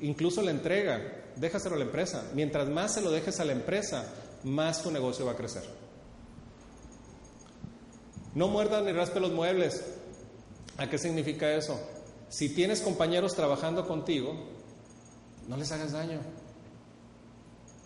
[0.00, 1.02] incluso la entrega,
[1.36, 2.30] déjaselo a la empresa.
[2.34, 4.06] Mientras más se lo dejes a la empresa,
[4.44, 5.64] más tu negocio va a crecer.
[8.34, 9.84] No muerdas ni raspe los muebles.
[10.76, 11.78] ¿A qué significa eso?
[12.28, 14.34] Si tienes compañeros trabajando contigo,
[15.48, 16.20] no les hagas daño.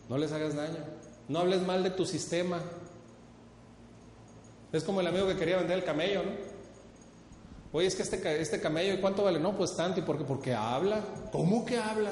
[0.09, 0.79] No les hagas daño.
[1.29, 2.61] No hables mal de tu sistema.
[4.73, 6.31] Es como el amigo que quería vender el camello, ¿no?
[7.73, 9.39] Oye, es que este, este camello, ¿cuánto vale?
[9.39, 10.01] No, pues tanto.
[10.01, 10.25] ¿Y por qué?
[10.25, 11.03] Porque habla.
[11.31, 12.11] ¿Cómo que habla?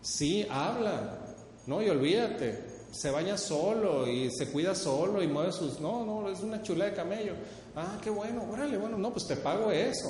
[0.00, 1.18] Sí, habla.
[1.66, 2.66] No, y olvídate.
[2.92, 5.80] Se baña solo y se cuida solo y mueve sus...
[5.80, 7.34] No, no, es una chula de camello.
[7.76, 10.08] Ah, qué bueno, órale, bueno, no, pues te pago eso.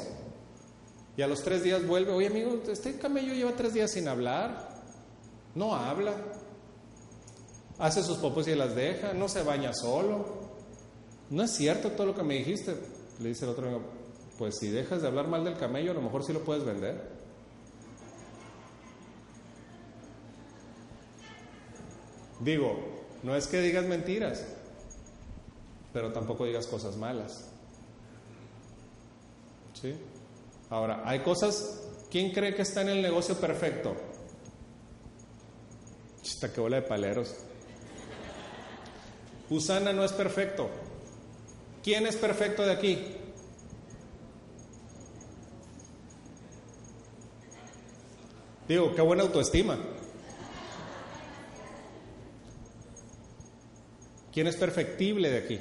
[1.18, 4.68] Y a los tres días vuelve, oye amigo, este camello lleva tres días sin hablar.
[5.52, 6.14] No habla.
[7.76, 10.24] Hace sus popos y las deja, no se baña solo.
[11.28, 12.76] No es cierto todo lo que me dijiste.
[13.18, 13.82] Le dice el otro amigo,
[14.38, 17.10] pues si dejas de hablar mal del camello, a lo mejor sí lo puedes vender.
[22.38, 22.78] Digo,
[23.24, 24.46] no es que digas mentiras,
[25.92, 27.50] pero tampoco digas cosas malas.
[29.74, 29.96] ¿Sí?
[30.70, 33.96] Ahora, hay cosas, ¿quién cree que está en el negocio perfecto?
[36.22, 37.34] Chista, que bola de paleros.
[39.48, 40.68] Usana no es perfecto.
[41.82, 43.16] ¿Quién es perfecto de aquí?
[48.68, 49.78] Digo, qué buena autoestima.
[54.30, 55.60] ¿Quién es perfectible de aquí?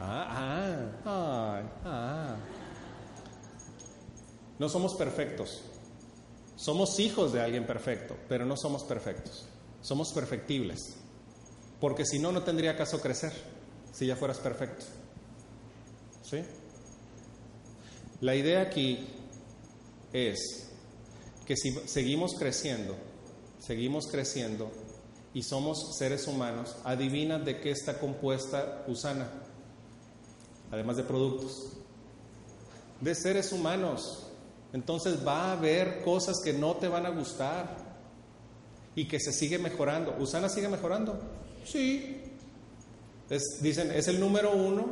[0.00, 2.36] Ah, ah, ah.
[4.58, 5.62] No somos perfectos.
[6.56, 9.46] Somos hijos de alguien perfecto, pero no somos perfectos.
[9.80, 10.96] Somos perfectibles.
[11.80, 13.32] Porque si no, no tendría caso crecer,
[13.92, 14.84] si ya fueras perfecto.
[16.22, 16.42] ¿Sí?
[18.20, 19.06] La idea aquí
[20.12, 20.70] es
[21.46, 22.96] que si seguimos creciendo,
[23.60, 24.70] seguimos creciendo
[25.32, 29.30] y somos seres humanos, adivina de qué está compuesta Usana,
[30.70, 31.74] además de productos,
[33.00, 34.27] de seres humanos.
[34.72, 37.76] Entonces va a haber cosas que no te van a gustar
[38.94, 40.14] y que se sigue mejorando.
[40.18, 41.18] ¿Usana sigue mejorando?
[41.64, 42.22] Sí.
[43.60, 44.86] dicen, es el número uno,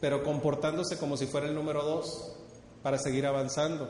[0.00, 2.34] pero comportándose como si fuera el número dos
[2.82, 3.88] para seguir avanzando.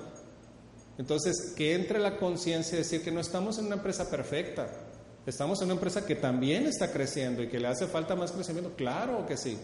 [0.98, 4.68] Entonces, que entre la conciencia de decir que no estamos en una empresa perfecta,
[5.26, 8.74] estamos en una empresa que también está creciendo y que le hace falta más crecimiento,
[8.76, 9.56] claro que sí,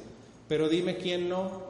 [0.49, 1.68] pero dime quién no.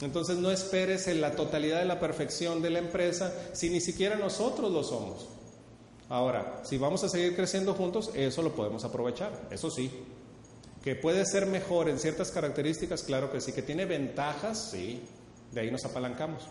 [0.00, 4.16] Entonces no esperes en la totalidad de la perfección de la empresa si ni siquiera
[4.16, 5.28] nosotros lo somos.
[6.08, 9.90] Ahora, si vamos a seguir creciendo juntos, eso lo podemos aprovechar, eso sí.
[10.82, 13.52] Que puede ser mejor en ciertas características, claro que sí.
[13.52, 15.02] Que tiene ventajas, sí.
[15.52, 16.44] De ahí nos apalancamos.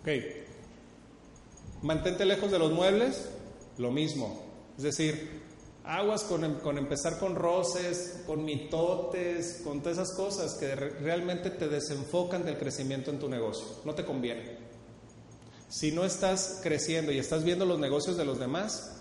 [0.00, 0.08] Ok.
[1.82, 3.28] Mantente lejos de los muebles,
[3.78, 4.42] lo mismo.
[4.76, 5.42] Es decir,
[5.84, 11.50] aguas con, em, con, empezar con roces, con mitotes, con todas esas cosas que realmente
[11.50, 13.66] te desenfocan del crecimiento en tu negocio.
[13.84, 14.58] No te conviene.
[15.68, 18.92] Si no estás creciendo y estás viendo los negocios de los demás,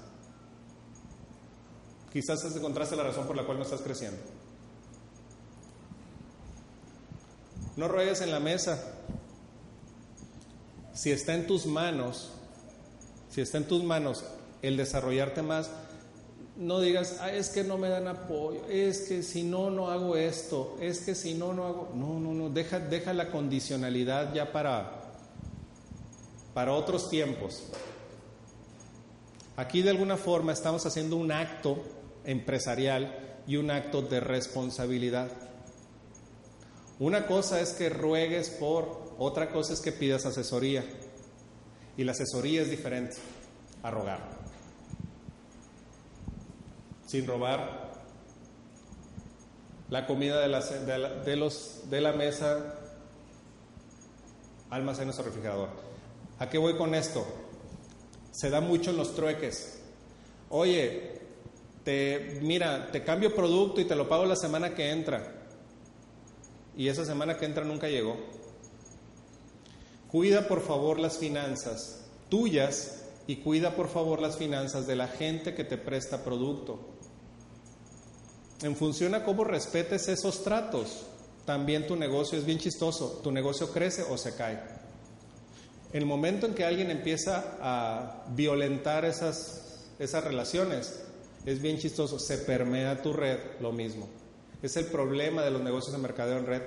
[2.11, 4.19] quizás encontraste la razón por la cual no estás creciendo.
[7.75, 8.79] No ruegues en la mesa
[10.93, 12.31] si está en tus manos,
[13.29, 14.23] si está en tus manos
[14.61, 15.69] el desarrollarte más,
[16.56, 20.16] no digas, ah, es que no me dan apoyo, es que si no, no hago
[20.16, 21.91] esto, es que si no, no hago.
[21.95, 25.01] No, no, no, deja, deja la condicionalidad ya para,
[26.54, 27.64] para otros tiempos.
[29.56, 31.84] Aquí de alguna forma estamos haciendo un acto
[32.26, 35.30] empresarial y un acto de responsabilidad.
[36.99, 40.84] Una cosa es que ruegues por otra cosa es que pidas asesoría.
[41.97, 43.18] Y la asesoría es diferente
[43.84, 44.42] a rogar.
[47.14, 47.91] Sin robar
[49.91, 52.74] la comida de la, de los, de la mesa,
[54.72, 55.70] almacenes o refrigerador.
[56.39, 57.24] ¿A qué voy con esto?
[58.32, 59.80] Se da mucho en los trueques.
[60.49, 61.22] Oye,
[61.84, 65.36] te, mira, te cambio producto y te lo pago la semana que entra.
[66.76, 68.18] Y esa semana que entra nunca llegó.
[70.09, 75.53] Cuida por favor las finanzas tuyas y cuida por favor las finanzas de la gente
[75.53, 76.92] que te presta producto.
[78.64, 81.05] En función a cómo respetes esos tratos,
[81.45, 83.20] también tu negocio es bien chistoso.
[83.22, 84.57] Tu negocio crece o se cae.
[85.91, 91.03] El momento en que alguien empieza a violentar esas, esas relaciones,
[91.45, 92.18] es bien chistoso.
[92.20, 94.07] Se permea tu red, lo mismo.
[94.61, 96.61] Es el problema de los negocios de mercadeo en red.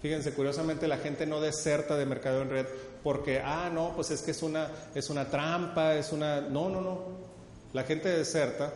[0.00, 2.66] Fíjense, curiosamente la gente no deserta de mercadeo en red
[3.02, 6.40] porque, ah, no, pues es que es una, es una trampa, es una...
[6.40, 7.32] No, no, no.
[7.74, 8.72] La gente deserta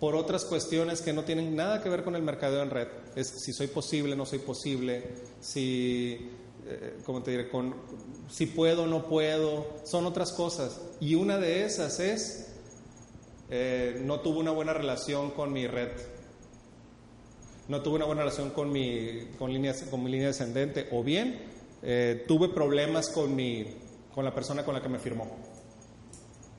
[0.00, 2.88] por otras cuestiones que no tienen nada que ver con el mercadeo en red.
[3.14, 5.02] Es si soy posible, no soy posible,
[5.40, 6.30] si,
[6.66, 7.48] eh, ¿cómo te diré?
[7.48, 7.74] Con,
[8.28, 10.80] si puedo, no puedo, son otras cosas.
[11.00, 12.52] Y una de esas es,
[13.50, 15.90] eh, no tuve una buena relación con mi red.
[17.68, 19.50] No tuve una buena relación con mi, con
[19.90, 20.88] con mi línea descendente.
[20.92, 21.40] O bien,
[21.82, 23.66] eh, tuve problemas con, mi,
[24.14, 25.30] con la persona con la que me firmó.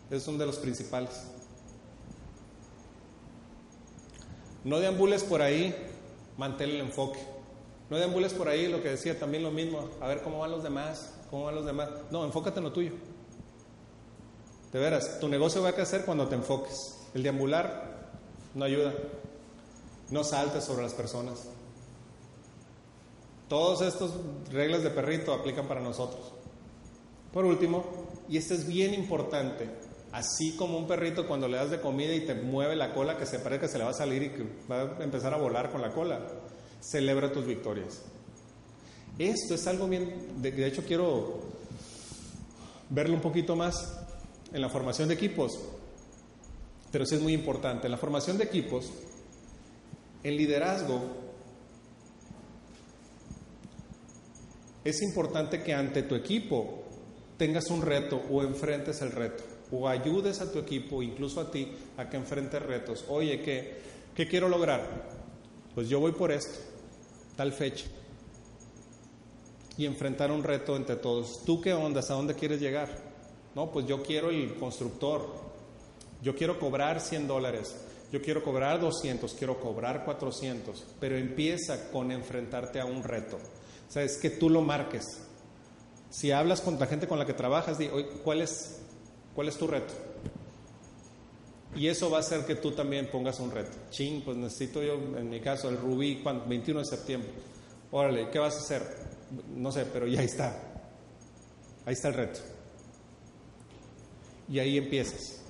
[0.09, 1.34] Es uno de los principales.
[4.66, 5.74] No deambules por ahí,
[6.38, 7.20] mantén el enfoque.
[7.89, 10.63] No deambules por ahí, lo que decía también lo mismo, a ver cómo van los
[10.63, 11.89] demás, cómo van los demás.
[12.09, 12.91] No, enfócate en lo tuyo.
[14.74, 16.97] De veras, tu negocio va a crecer cuando te enfoques.
[17.13, 18.09] El deambular
[18.55, 18.93] no ayuda.
[20.09, 21.47] No saltes sobre las personas.
[23.47, 24.11] Todas estas
[24.51, 26.34] reglas de perrito aplican para nosotros.
[27.32, 27.86] Por último,
[28.28, 29.70] y esto es bien importante,
[30.16, 33.26] Así como un perrito cuando le das de comida y te mueve la cola que
[33.26, 35.74] se parece que se le va a salir y que va a empezar a volar
[35.74, 36.22] con la cola.
[36.80, 38.01] Celebra tus victorias.
[39.20, 41.41] Esto es algo bien, de, hecho quiero
[42.89, 43.93] verlo un poquito más
[44.53, 45.59] en la formación de equipos,
[46.93, 47.88] pero sí es muy importante.
[47.88, 48.93] En la formación de equipos,
[50.24, 51.01] el liderazgo,
[54.82, 56.86] es importante que ante tu equipo
[57.38, 61.72] tengas un reto o enfrentes el reto o ayudes a tu equipo, incluso a ti,
[61.97, 63.05] a que enfrentes retos.
[63.09, 63.78] Oye, ¿qué,
[64.16, 65.07] ¿qué quiero lograr?
[65.74, 66.59] Pues yo voy por esto,
[67.36, 67.86] tal fecha.
[69.78, 71.43] Y enfrentar un reto entre todos.
[71.43, 71.99] ¿Tú qué onda?
[71.99, 72.89] ¿A dónde quieres llegar?
[73.55, 75.28] No, pues yo quiero el constructor.
[76.22, 77.76] Yo quiero cobrar 100 dólares.
[78.11, 80.86] Yo quiero cobrar 200, quiero cobrar 400.
[80.99, 83.36] Pero empieza con enfrentarte a un reto.
[83.36, 85.22] O sea, es que tú lo marques.
[86.09, 87.89] Si hablas con la gente con la que trabajas, di,
[88.24, 88.84] ¿cuál es
[89.36, 89.93] ¿Cuál es tu reto?
[91.75, 93.77] Y eso va a hacer que tú también pongas un reto.
[93.89, 97.29] Ching, pues necesito yo, en mi caso, el rubí 21 de septiembre.
[97.91, 98.81] Órale, ¿qué vas a hacer?
[99.53, 100.57] No sé, pero ya está.
[101.86, 102.39] Ahí está el reto.
[104.49, 105.41] Y ahí empiezas.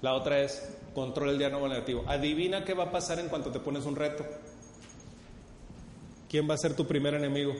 [0.00, 0.62] La otra es
[0.94, 2.04] control el diálogo negativo.
[2.06, 4.24] Adivina qué va a pasar en cuanto te pones un reto.
[6.28, 7.52] ¿Quién va a ser tu primer enemigo?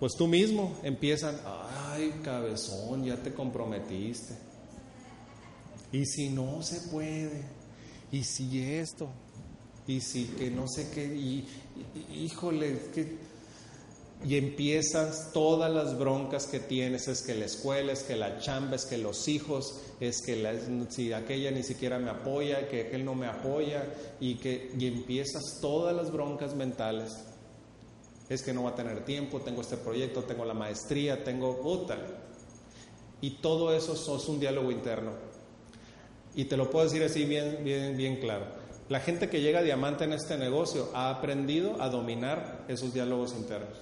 [0.00, 1.36] Pues tú mismo empiezan,
[1.88, 4.34] ay cabezón, ya te comprometiste.
[5.92, 7.44] Y si no se puede,
[8.10, 9.08] y si esto,
[9.86, 11.46] y si que no sé qué, y,
[12.12, 13.34] híjole, que...
[14.26, 18.76] Y empiezas todas las broncas que tienes, es que la escuela, es que la chamba,
[18.76, 23.14] es que los hijos, es que si aquella ni siquiera me apoya, que aquel no
[23.14, 23.84] me apoya,
[24.20, 27.12] y que y empiezas todas las broncas mentales
[28.28, 31.98] es que no va a tener tiempo, tengo este proyecto, tengo la maestría, tengo puta.
[33.20, 35.12] Y todo eso es un diálogo interno.
[36.34, 38.46] Y te lo puedo decir así bien, bien, bien claro.
[38.88, 43.34] La gente que llega a diamante en este negocio ha aprendido a dominar esos diálogos
[43.34, 43.78] internos.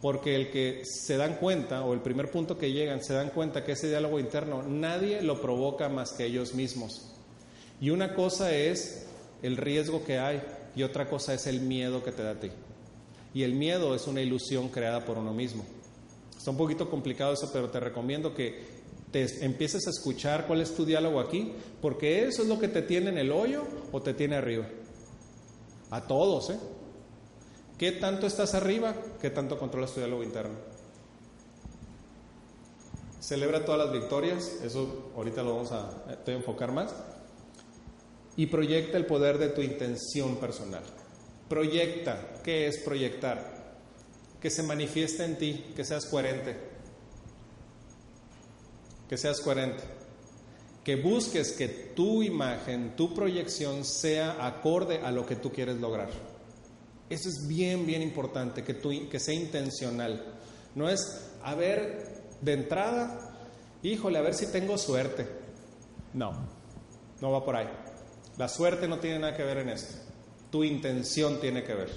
[0.00, 3.64] Porque el que se dan cuenta, o el primer punto que llegan, se dan cuenta
[3.64, 7.14] que ese diálogo interno nadie lo provoca más que ellos mismos.
[7.80, 9.06] Y una cosa es
[9.42, 10.42] el riesgo que hay
[10.74, 12.50] y otra cosa es el miedo que te da a ti.
[13.34, 15.64] Y el miedo es una ilusión creada por uno mismo.
[16.36, 20.74] Está un poquito complicado eso, pero te recomiendo que te empieces a escuchar cuál es
[20.74, 24.14] tu diálogo aquí, porque eso es lo que te tiene en el hoyo o te
[24.14, 24.66] tiene arriba.
[25.90, 26.58] A todos, ¿eh?
[27.76, 28.94] ¿Qué tanto estás arriba?
[29.20, 30.54] ¿Qué tanto controlas tu diálogo interno?
[33.20, 36.94] Celebra todas las victorias, eso ahorita lo vamos a, a enfocar más
[38.36, 40.82] y proyecta el poder de tu intención personal.
[41.48, 43.76] Proyecta, ¿qué es proyectar?
[44.40, 46.56] Que se manifieste en ti, que seas coherente.
[49.08, 49.82] Que seas coherente.
[50.84, 56.08] Que busques que tu imagen, tu proyección sea acorde a lo que tú quieres lograr.
[57.10, 60.24] Eso es bien, bien importante, que, sea intencional.
[60.76, 63.34] No es, a ver, de entrada,
[63.82, 65.26] híjole, a ver si tengo suerte.
[66.14, 66.30] No,
[67.20, 67.68] no va por ahí.
[68.40, 69.98] La suerte no tiene nada que ver en esto.
[70.50, 71.90] Tu intención tiene que ver.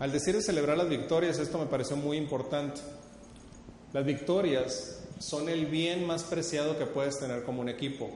[0.00, 2.80] Al decir de celebrar las victorias, esto me pareció muy importante.
[3.92, 8.10] Las victorias son el bien más preciado que puedes tener como un equipo.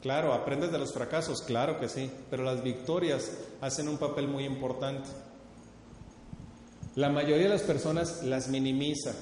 [0.00, 3.30] Claro, aprendes de los fracasos, claro que sí, pero las victorias
[3.60, 5.10] hacen un papel muy importante.
[6.94, 9.12] La mayoría de las personas las minimiza,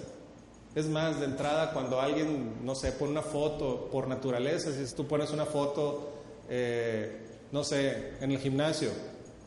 [0.74, 5.06] es más, de entrada, cuando alguien, no sé, pone una foto por naturaleza, si tú
[5.06, 6.12] pones una foto,
[6.48, 8.90] eh, no sé, en el gimnasio,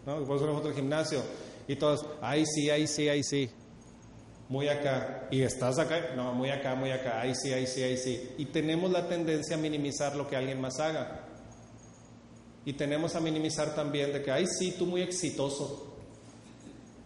[0.05, 0.23] ¿no?
[0.25, 1.21] Pones una foto del gimnasio
[1.67, 3.49] y todos, ay sí, ay sí, ay sí.
[4.49, 7.97] muy acá, y estás acá, no, muy acá, muy acá, ahí sí, ahí sí, ahí
[7.97, 8.35] sí.
[8.37, 11.27] Y tenemos la tendencia a minimizar lo que alguien más haga.
[12.65, 15.95] Y tenemos a minimizar también de que, ahí sí, tú muy exitoso,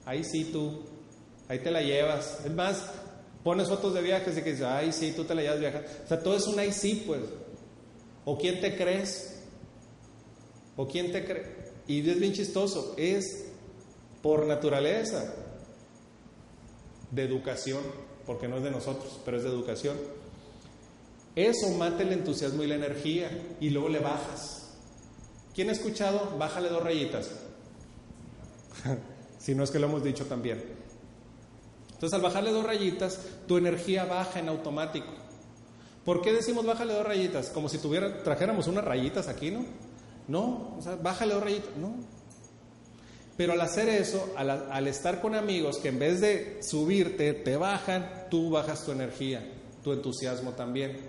[0.06, 0.84] ahí sí tú,
[1.48, 2.44] ahí te la llevas.
[2.44, 2.92] Es más,
[3.44, 5.86] pones fotos de viajes y que dices, ay sí, tú te la llevas viajar.
[6.06, 7.22] O sea, todo es un ahí sí, pues.
[8.26, 9.42] ¿O quién te crees?
[10.76, 11.56] ¿O quién te cree?
[11.88, 13.46] Y es bien chistoso, es
[14.22, 15.34] por naturaleza
[17.12, 17.82] de educación,
[18.26, 19.96] porque no es de nosotros, pero es de educación.
[21.36, 23.30] Eso mata el entusiasmo y la energía
[23.60, 24.74] y luego le bajas.
[25.54, 26.38] ¿Quién ha escuchado?
[26.38, 27.30] Bájale dos rayitas.
[29.40, 30.64] si no es que lo hemos dicho también.
[31.98, 35.08] Entonces al bajarle dos rayitas, tu energía baja en automático.
[36.06, 37.50] ¿Por qué decimos bájale dos rayitas?
[37.50, 39.66] Como si tuviera, trajéramos unas rayitas aquí, ¿no?
[40.28, 41.96] No, o sea, bájale dos rayitas, no.
[43.36, 48.28] Pero al hacer eso, al, estar con amigos que en vez de subirte, te bajan,
[48.30, 49.44] tú bajas tu energía,
[49.84, 51.00] tu entusiasmo también.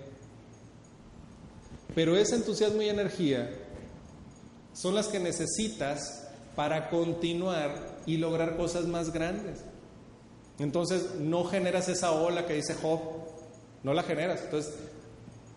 [1.93, 3.47] Pero ese entusiasmo y energía
[4.73, 9.63] son las que necesitas para continuar y lograr cosas más grandes.
[10.59, 12.99] Entonces no generas esa ola que dice Job,
[13.83, 14.73] no la generas, entonces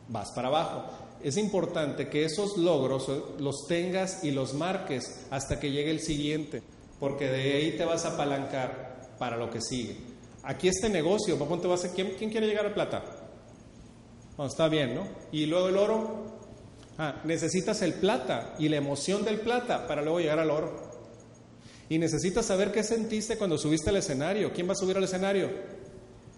[0.08, 5.70] vas para abajo es importante que esos logros los tengas y los marques hasta que
[5.70, 6.62] llegue el siguiente,
[6.98, 9.96] porque de ahí te vas a apalancar para lo que sigue.
[10.42, 13.04] Aquí este negocio, te vas a, ¿quién, ¿quién quiere llegar a plata?
[14.44, 15.06] está bien, ¿no?
[15.30, 16.26] Y luego el oro,
[16.98, 20.81] ah, necesitas el plata y la emoción del plata para luego llegar al oro.
[21.92, 24.50] Y necesitas saber qué sentiste cuando subiste al escenario.
[24.50, 25.50] ¿Quién va a subir al escenario?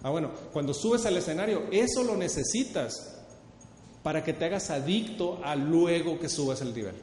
[0.02, 3.22] Ah, bueno, cuando subes al escenario, eso lo necesitas
[4.02, 6.96] para que te hagas adicto a luego que subas el nivel.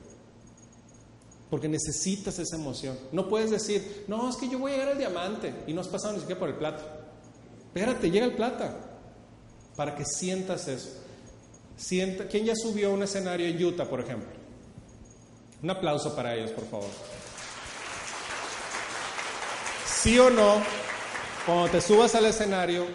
[1.50, 3.00] Porque necesitas esa emoción.
[3.14, 5.88] No puedes decir, no, es que yo voy a llegar al diamante y no has
[5.88, 7.08] pasado ni siquiera por el plata.
[7.68, 9.00] Espérate, llega el plata.
[9.78, 10.90] Para que sientas eso.
[11.78, 14.28] Sienta, ¿Quién ya subió a un escenario en Utah, por ejemplo?
[15.64, 16.90] Un aplauso para ellos, por favor.
[20.02, 20.56] Sí o no,
[21.46, 22.88] cuando te subas al escenario,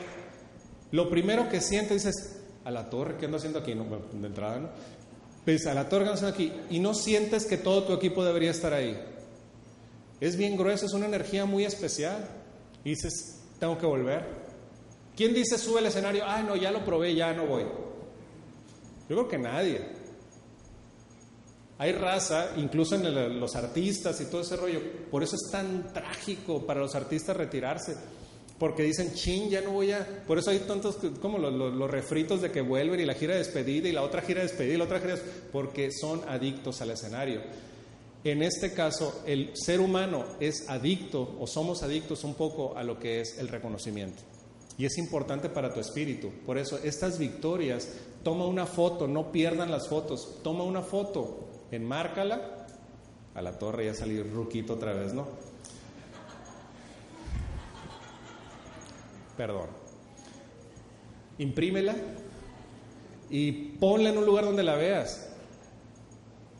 [0.90, 3.76] lo primero que sientes es, a la torre, ¿qué ando haciendo aquí?
[3.76, 4.68] No, de entrada, ¿no?
[5.44, 6.74] Pues a la torre, ¿qué ando haciendo aquí?
[6.74, 9.00] Y no sientes que todo tu equipo debería estar ahí.
[10.20, 12.26] Es bien grueso, es una energía muy especial.
[12.82, 14.24] Y dices, tengo que volver.
[15.14, 16.24] ¿Quién dice sube al escenario?
[16.26, 17.62] Ah, no, ya lo probé, ya no voy.
[19.08, 19.95] Yo creo que nadie.
[21.78, 24.80] Hay raza, incluso en los artistas y todo ese rollo.
[25.10, 27.96] Por eso es tan trágico para los artistas retirarse
[28.58, 30.24] porque dicen, chin, ya no voy a...
[30.26, 33.88] Por eso hay tantos como los, refritos de que vuelven y la gira de despedida
[33.88, 35.22] y la otra gira de despedida y la otra gira de...
[35.52, 37.42] Porque son adictos al escenario.
[38.24, 42.98] En este caso, el ser humano es adicto o somos adictos un poco a lo
[42.98, 44.22] que es el reconocimiento.
[44.78, 46.30] Y es importante para tu espíritu.
[46.44, 47.88] Por eso, estas victorias,
[48.22, 50.38] toma una foto, no pierdan las fotos.
[50.42, 52.66] Toma una foto, enmárcala.
[53.34, 55.26] A la torre ya salí ruquito otra vez, ¿no?
[59.36, 59.68] perdón.
[61.38, 61.94] Imprímela
[63.28, 65.28] y ponla en un lugar donde la veas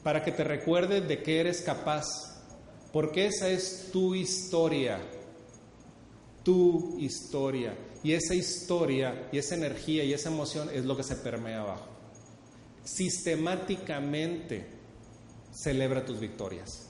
[0.03, 2.05] para que te recuerde de que eres capaz,
[2.93, 5.01] porque esa es tu historia,
[6.45, 7.75] tu historia.
[8.05, 11.87] Y esa historia y esa energía y esa emoción es lo que se permea abajo.
[12.85, 14.76] Sistemáticamente
[15.57, 16.87] celebra tus victorias.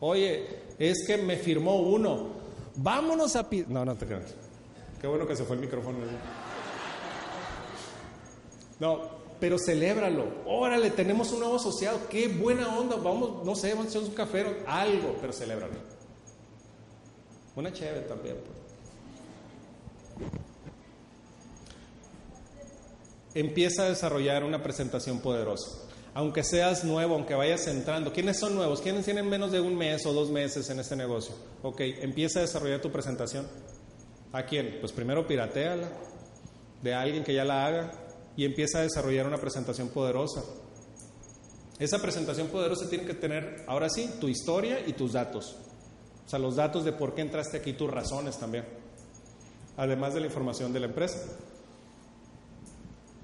[0.00, 0.46] Oye,
[0.78, 2.28] es que me firmó uno.
[2.76, 3.46] Vámonos a...
[3.68, 4.34] No, no te creas.
[5.00, 5.98] Qué bueno que se fue el micrófono.
[8.80, 9.00] No,
[9.40, 10.26] pero celébralo.
[10.46, 12.08] Órale, tenemos un nuevo asociado.
[12.08, 12.96] Qué buena onda.
[12.96, 15.74] Vamos, no sé, vamos a echar un café, algo, pero celébralo.
[17.56, 18.36] Una chévere también.
[18.36, 20.30] Pues.
[23.34, 25.87] Empieza a desarrollar una presentación poderosa
[26.18, 28.12] aunque seas nuevo, aunque vayas entrando.
[28.12, 28.80] ¿Quiénes son nuevos?
[28.80, 31.32] ¿Quiénes tienen menos de un mes o dos meses en este negocio?
[31.62, 33.46] Ok, empieza a desarrollar tu presentación.
[34.32, 34.78] ¿A quién?
[34.80, 35.88] Pues primero pirateala
[36.82, 37.92] de alguien que ya la haga
[38.36, 40.42] y empieza a desarrollar una presentación poderosa.
[41.78, 45.54] Esa presentación poderosa tiene que tener, ahora sí, tu historia y tus datos.
[46.26, 48.64] O sea, los datos de por qué entraste aquí, tus razones también.
[49.76, 51.20] Además de la información de la empresa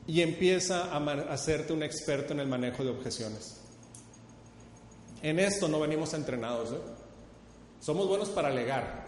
[0.07, 3.61] y empieza a hacerte un experto en el manejo de objeciones.
[5.23, 6.73] En esto no venimos entrenados.
[6.73, 6.81] ¿eh?
[7.81, 9.07] Somos buenos para alegar,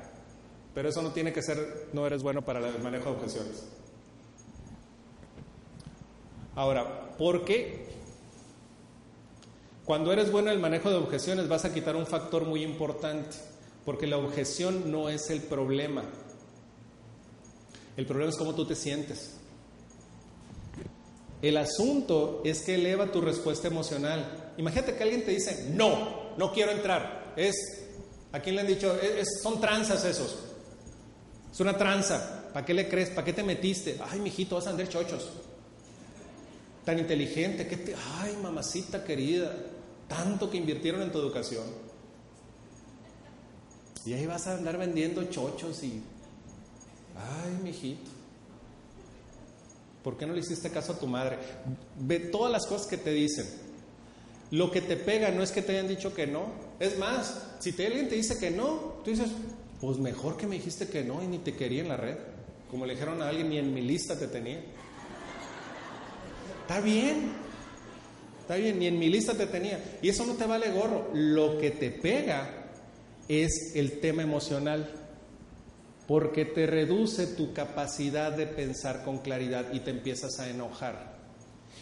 [0.74, 3.64] pero eso no tiene que ser, no eres bueno para el manejo de objeciones.
[6.55, 7.86] Ahora, ¿por qué?
[9.84, 13.36] Cuando eres bueno en el manejo de objeciones vas a quitar un factor muy importante,
[13.84, 16.03] porque la objeción no es el problema,
[17.97, 19.38] El problema es cómo tú te sientes.
[21.47, 24.53] El asunto es que eleva tu respuesta emocional.
[24.57, 27.34] Imagínate que alguien te dice, no, no quiero entrar.
[27.36, 27.55] Es,
[28.32, 28.99] ¿a quién le han dicho?
[29.44, 30.40] son tranzas esos.
[31.53, 32.51] Es una tranza.
[32.53, 33.11] ¿Para qué le crees?
[33.11, 33.97] ¿Para qué te metiste?
[34.11, 35.30] Ay, mijito, vas a andar chochos.
[36.84, 37.94] Tan inteligente, te...
[38.18, 39.55] Ay, mamacita querida,
[40.09, 41.62] tanto que invirtieron en tu educación.
[44.05, 46.03] Y ahí vas a andar vendiendo chochos y...
[47.14, 48.16] Ay, mijito.
[50.07, 51.36] ¿Por qué no le hiciste caso a tu madre?
[51.98, 53.44] Ve todas las cosas que te dicen.
[54.52, 56.44] Lo que te pega no es que te hayan dicho que no.
[56.78, 59.30] Es más, si te, alguien te dice que no, tú dices,
[59.80, 62.18] pues mejor que me dijiste que no y ni te quería en la red.
[62.70, 64.61] Como le dijeron a alguien, ni en mi lista te tenía.
[66.61, 67.32] Está bien,
[68.42, 69.98] está bien, ni en mi lista te tenía.
[70.02, 71.11] Y eso no te vale gorro.
[71.14, 72.68] Lo que te pega
[73.26, 74.88] es el tema emocional,
[76.07, 81.16] porque te reduce tu capacidad de pensar con claridad y te empiezas a enojar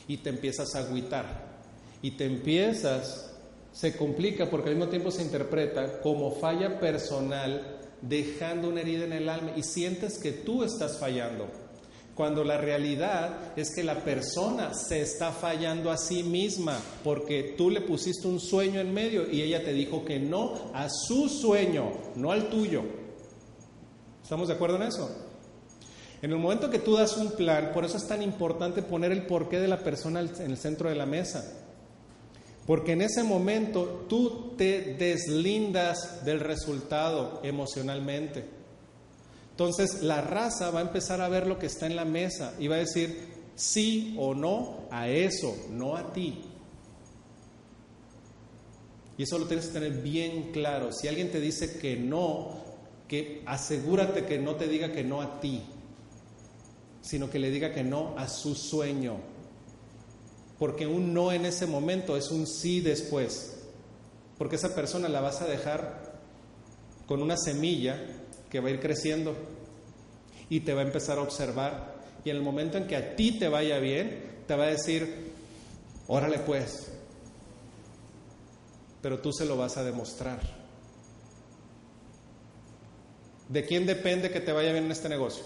[0.08, 1.54] y te empiezas a agüitar
[2.02, 3.32] y te empiezas,
[3.72, 9.12] se complica porque al mismo tiempo se interpreta como falla personal dejando una herida en
[9.12, 11.48] el alma y sientes que tú estás fallando.
[12.14, 17.70] Cuando la realidad es que la persona se está fallando a sí misma porque tú
[17.70, 21.90] le pusiste un sueño en medio y ella te dijo que no a su sueño,
[22.14, 23.03] no al tuyo.
[24.24, 25.08] ¿Estamos de acuerdo en eso?
[26.22, 29.26] En el momento que tú das un plan, por eso es tan importante poner el
[29.26, 31.44] porqué de la persona en el centro de la mesa.
[32.66, 38.46] Porque en ese momento tú te deslindas del resultado emocionalmente.
[39.50, 42.66] Entonces la raza va a empezar a ver lo que está en la mesa y
[42.66, 46.42] va a decir sí o no a eso, no a ti.
[49.18, 50.90] Y eso lo tienes que tener bien claro.
[50.90, 52.63] Si alguien te dice que no,
[53.08, 55.62] que asegúrate que no te diga que no a ti,
[57.02, 59.18] sino que le diga que no a su sueño,
[60.58, 63.62] porque un no en ese momento es un sí después,
[64.38, 66.14] porque esa persona la vas a dejar
[67.06, 68.00] con una semilla
[68.50, 69.34] que va a ir creciendo
[70.48, 71.94] y te va a empezar a observar.
[72.24, 75.32] Y en el momento en que a ti te vaya bien, te va a decir,
[76.06, 76.90] órale pues,
[79.02, 80.63] pero tú se lo vas a demostrar.
[83.48, 85.44] ¿De quién depende que te vaya bien en este negocio?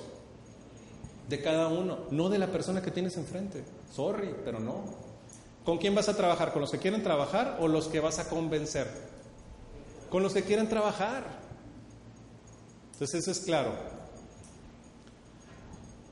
[1.29, 3.65] De cada uno, no de la persona que tienes enfrente.
[3.93, 4.85] Sorry, pero no.
[5.65, 6.53] ¿Con quién vas a trabajar?
[6.53, 8.89] ¿Con los que quieren trabajar o los que vas a convencer?
[10.09, 11.25] Con los que quieren trabajar.
[12.93, 13.73] Entonces eso es claro.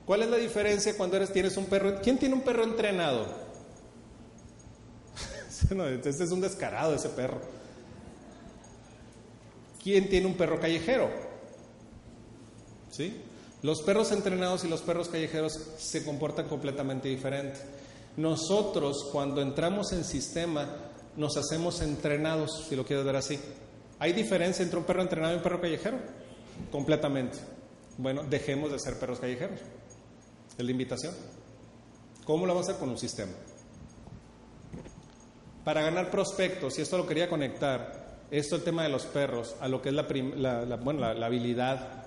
[0.05, 2.01] ¿Cuál es la diferencia cuando eres, tienes un perro?
[2.03, 3.27] ¿Quién tiene un perro entrenado?
[6.05, 7.41] este es un descarado ese perro.
[9.83, 11.26] ¿Quién tiene un perro callejero?
[12.97, 13.15] ¿Sí?
[13.63, 17.61] Los perros entrenados y los perros callejeros se comportan completamente diferente.
[18.17, 20.67] Nosotros cuando entramos en sistema
[21.17, 23.39] nos hacemos entrenados, si lo quieres ver así.
[23.99, 25.99] ¿Hay diferencia entre un perro entrenado y un perro callejero?
[26.71, 27.39] Completamente.
[27.99, 29.61] Bueno, dejemos de ser perros callejeros.
[30.57, 31.15] Es la invitación.
[32.25, 33.33] ¿Cómo lo vamos a hacer con un sistema?
[35.65, 39.69] Para ganar prospectos, y esto lo quería conectar, esto el tema de los perros, a
[39.69, 42.06] lo que es la, habilidad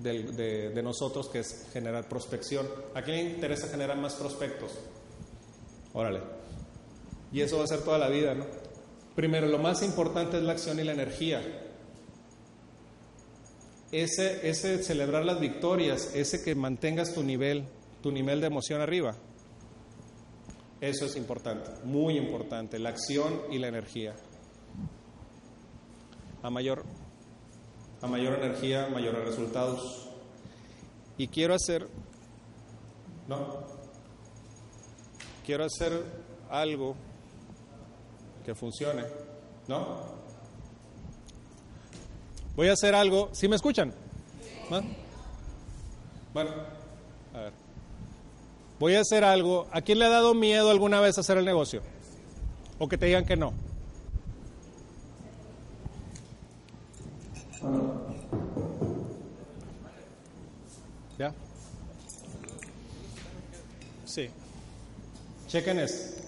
[0.00, 2.66] de, nosotros, que es generar prospección.
[2.94, 4.72] ¿A quién le interesa generar más prospectos?
[5.92, 6.20] Órale.
[7.32, 8.46] Y eso va a ser toda la vida, ¿no?
[9.14, 11.42] Primero, lo más importante es la acción y la energía.
[13.90, 17.66] Ese, ese celebrar las victorias, ese que mantengas tu nivel,
[18.02, 19.14] tu nivel de emoción arriba.
[20.80, 24.14] Eso es importante, muy importante, la acción y la energía.
[26.42, 26.84] A mayor,
[28.02, 30.08] a mayor energía, mayores resultados.
[31.16, 31.88] Y quiero hacer,
[33.28, 33.72] ¿no?
[35.44, 35.92] quiero hacer
[36.50, 36.94] algo
[38.44, 39.04] que funcione,
[39.68, 40.22] ¿no?
[42.56, 43.92] Voy a hacer algo, ¿sí me escuchan?
[46.32, 46.50] Bueno,
[47.34, 47.52] a ver.
[48.78, 49.68] Voy a hacer algo.
[49.70, 51.82] ¿A quién le ha dado miedo alguna vez hacer el negocio?
[52.78, 53.52] O que te digan que no.
[65.52, 66.22] Chequen esto.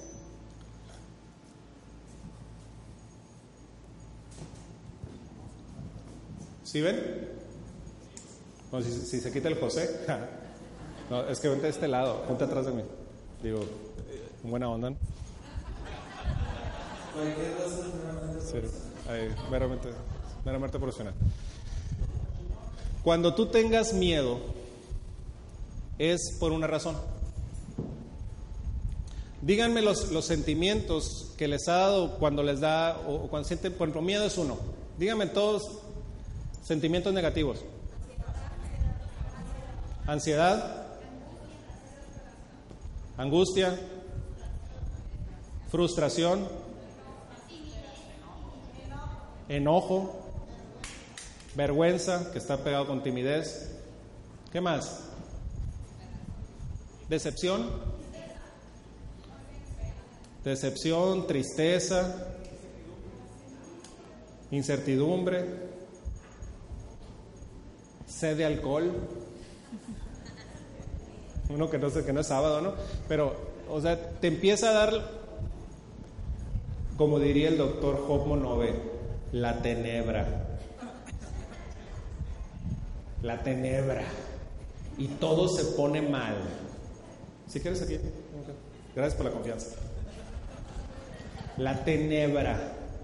[6.62, 7.30] ¿Sí ven?
[8.82, 10.04] si, se quita el José.
[11.10, 12.82] no, es que vente de este lado, ponte atrás de mí.
[13.42, 13.60] Digo,
[14.42, 14.90] buena onda.
[18.44, 18.58] Sí,
[19.08, 19.88] ahí, meramente,
[20.44, 21.14] meramente profesional.
[23.02, 24.38] Cuando tú tengas miedo,
[25.98, 27.13] es por una razón.
[29.44, 34.00] Díganme los, sentimientos que les ha dado cuando les da, o, cuando sienten, por ejemplo,
[34.00, 34.56] miedo es uno.
[34.96, 35.80] Díganme todos
[36.62, 37.62] sentimientos negativos.
[40.06, 40.86] Ansiedad,
[43.18, 43.78] angustia,
[45.70, 46.48] frustración,
[49.50, 50.22] enojo,
[51.54, 53.76] vergüenza, que está pegado con timidez.
[54.50, 55.00] ¿Qué más?
[57.10, 57.93] Decepción.
[60.44, 62.34] Decepción, tristeza,
[64.50, 65.46] incertidumbre,
[68.06, 68.92] sed de alcohol.
[71.48, 72.74] Uno que no sé que no es sábado, ¿no?
[73.08, 73.34] Pero,
[73.70, 75.10] o sea, te empieza a dar,
[76.98, 78.74] como diría el doctor Job Monove,
[79.32, 80.26] la tenebra.
[83.22, 84.02] La tenebra.
[84.98, 86.36] Y todo se pone mal.
[87.48, 87.98] Si quieres aquí.
[88.94, 89.70] Gracias por la confianza.
[91.56, 92.58] La tenebra.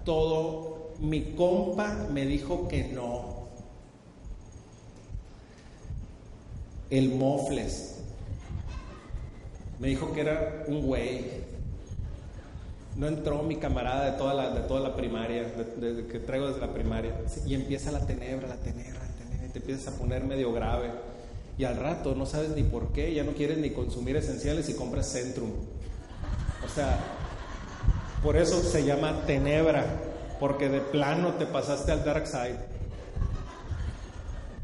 [0.05, 0.91] Todo.
[0.99, 3.47] Mi compa me dijo que no.
[6.89, 8.01] El mofles.
[9.79, 11.41] Me dijo que era un güey.
[12.97, 15.45] No entró mi camarada de toda la, de toda la primaria,
[16.11, 17.15] que traigo desde la primaria.
[17.47, 20.91] Y empieza la tenebra, la tenebra, la tenebra, y te empiezas a poner medio grave.
[21.57, 24.73] Y al rato no sabes ni por qué, ya no quieres ni consumir esenciales y
[24.73, 25.51] compras Centrum.
[26.65, 26.99] O sea,
[28.23, 29.85] por eso se llama tenebra,
[30.39, 32.59] porque de plano te pasaste al dark side.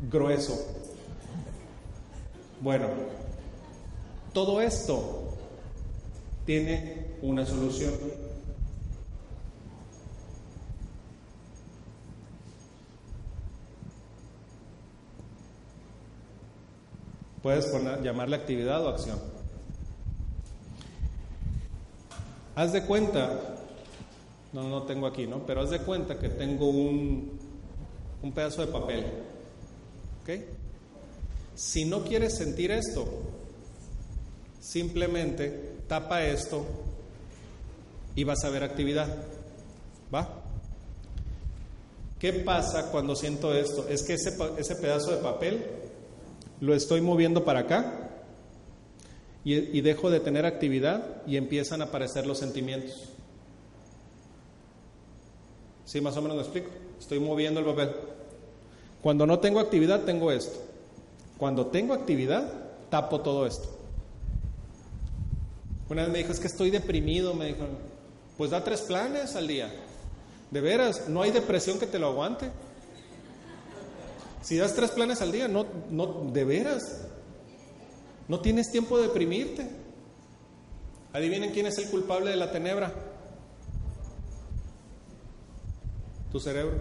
[0.10, 0.54] Grueso.
[2.62, 2.88] Bueno,
[4.34, 5.34] todo esto
[6.46, 7.94] tiene una solución.
[17.42, 19.37] Puedes poner, llamarle actividad o acción.
[22.58, 23.40] Haz de cuenta,
[24.52, 25.46] no, no tengo aquí, ¿no?
[25.46, 27.38] Pero haz de cuenta que tengo un,
[28.24, 29.06] un pedazo de papel.
[30.24, 30.42] ¿Ok?
[31.54, 33.08] Si no quieres sentir esto,
[34.60, 36.66] simplemente tapa esto
[38.16, 39.08] y vas a ver actividad.
[40.12, 40.28] ¿Va?
[42.18, 43.88] ¿Qué pasa cuando siento esto?
[43.88, 45.64] Es que ese, ese pedazo de papel
[46.60, 48.07] lo estoy moviendo para acá
[49.50, 53.06] y, dejo de tener actividad y empiezan a aparecer los sentimientos.
[55.86, 56.70] ¿Sí, más o menos lo explico?
[57.00, 57.92] Estoy moviendo el papel.
[59.02, 60.62] Cuando no tengo actividad, tengo esto.
[61.38, 62.52] Cuando tengo actividad,
[62.90, 63.70] tapo todo esto.
[65.90, 67.66] Una vez me dijo, es que estoy deprimido, me dijo,
[68.38, 69.74] pues da tres planes al día.
[70.52, 72.52] De veras, no hay depresión que te lo aguante.
[74.42, 77.08] Si das tres planes al día, no, no, de veras,
[78.28, 79.68] no tienes tiempo de deprimirte.
[81.14, 82.94] Adivinen quién es el culpable de la tenebra.
[86.32, 86.78] Tu cerebro.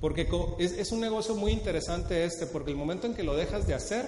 [0.00, 0.28] Porque
[0.58, 4.04] es, un negocio muy interesante este, porque el momento en que lo dejas de hacer,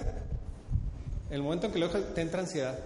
[1.29, 2.77] el momento en que lo dejas, te entra ansiedad.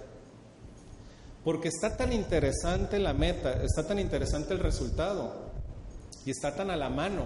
[1.43, 5.49] Porque está tan interesante la meta, está tan interesante el resultado
[6.23, 7.23] y está tan a la mano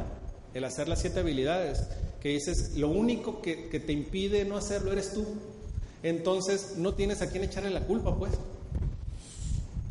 [0.54, 1.84] el hacer las siete habilidades
[2.22, 3.56] que dices, lo único que
[3.86, 5.26] te impide no hacerlo eres tú.
[6.04, 8.34] Entonces no tienes a quién echarle la culpa, pues.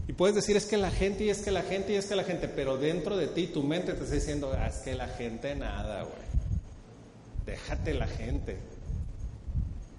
[0.06, 2.14] Y puedes decir es que la gente y es que la gente y es que
[2.14, 5.08] la gente, pero dentro de ti tu mente te está diciendo, ah, es que la
[5.08, 6.22] gente nada, güey.
[7.46, 8.58] Déjate la gente.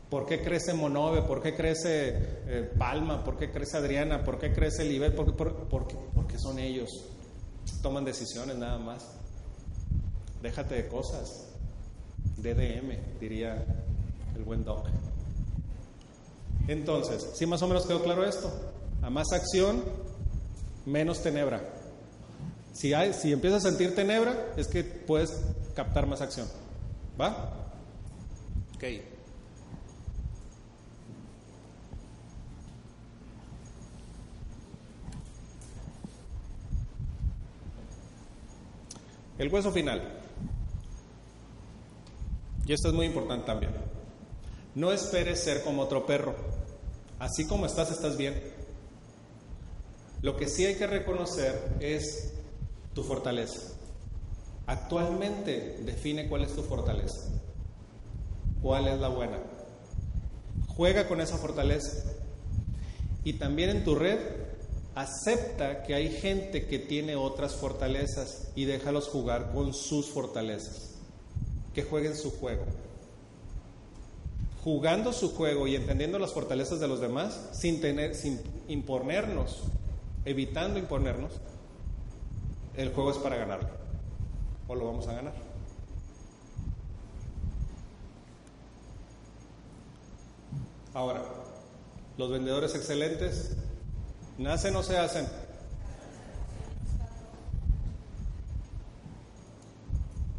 [0.10, 1.24] ¿Por qué crece Monove?
[1.24, 2.14] ¿Por qué crece
[2.46, 3.24] eh, Palma?
[3.24, 4.24] ¿Por qué crece Adriana?
[4.24, 5.16] ¿Por qué crece Libet?
[5.16, 6.90] ¿Por, por, porque son ellos.
[7.82, 9.04] Toman decisiones nada más.
[10.44, 11.48] Déjate de cosas.
[12.38, 13.66] DDM, diría
[14.36, 14.88] el buen Doc.
[16.68, 18.52] Entonces, ¿sí más o menos quedó claro esto?
[19.02, 19.84] A más acción,
[20.86, 21.62] menos tenebra.
[22.74, 25.42] Si, hay, si empiezas a sentir tenebra, es que puedes
[25.76, 26.48] captar más acción.
[27.20, 27.54] ¿Va?
[28.76, 28.84] Ok.
[39.38, 40.02] El hueso final.
[42.66, 43.74] Y esto es muy importante también.
[44.76, 46.53] No esperes ser como otro perro.
[47.24, 48.34] Así como estás, estás bien.
[50.22, 52.34] Lo que sí hay que reconocer es
[52.94, 53.62] tu fortaleza.
[54.68, 57.30] Actualmente define cuál es tu fortaleza.
[58.62, 59.38] ¿Cuál es la buena?
[60.68, 62.12] Juega con esa fortaleza.
[63.24, 64.20] Y también en tu red
[64.94, 70.96] acepta que hay gente que tiene otras fortalezas y déjalos jugar con sus fortalezas.
[71.74, 72.66] Que jueguen su juego.
[74.64, 78.40] Jugando su juego y entendiendo las fortalezas de los demás, sin, tener, sin
[78.70, 79.64] imponernos,
[80.24, 81.34] evitando imponernos,
[82.76, 83.70] el juego es para ganarlo.
[84.68, 85.34] O lo vamos a ganar.
[90.94, 91.24] Ahora,
[92.18, 93.58] los vendedores excelentes,
[94.38, 95.28] ¿nacen o se hacen?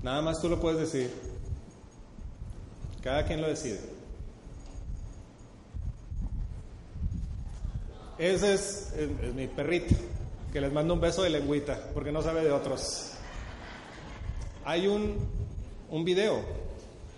[0.03, 1.13] Nada más tú lo puedes decir.
[3.03, 3.94] Cada quien lo decide.
[8.19, 8.93] Ese es,
[9.35, 9.93] mi perrito,
[10.53, 13.11] que les mando un beso de lengüita, porque no sabe de otros.
[14.65, 15.17] Hay un,
[15.91, 16.41] un video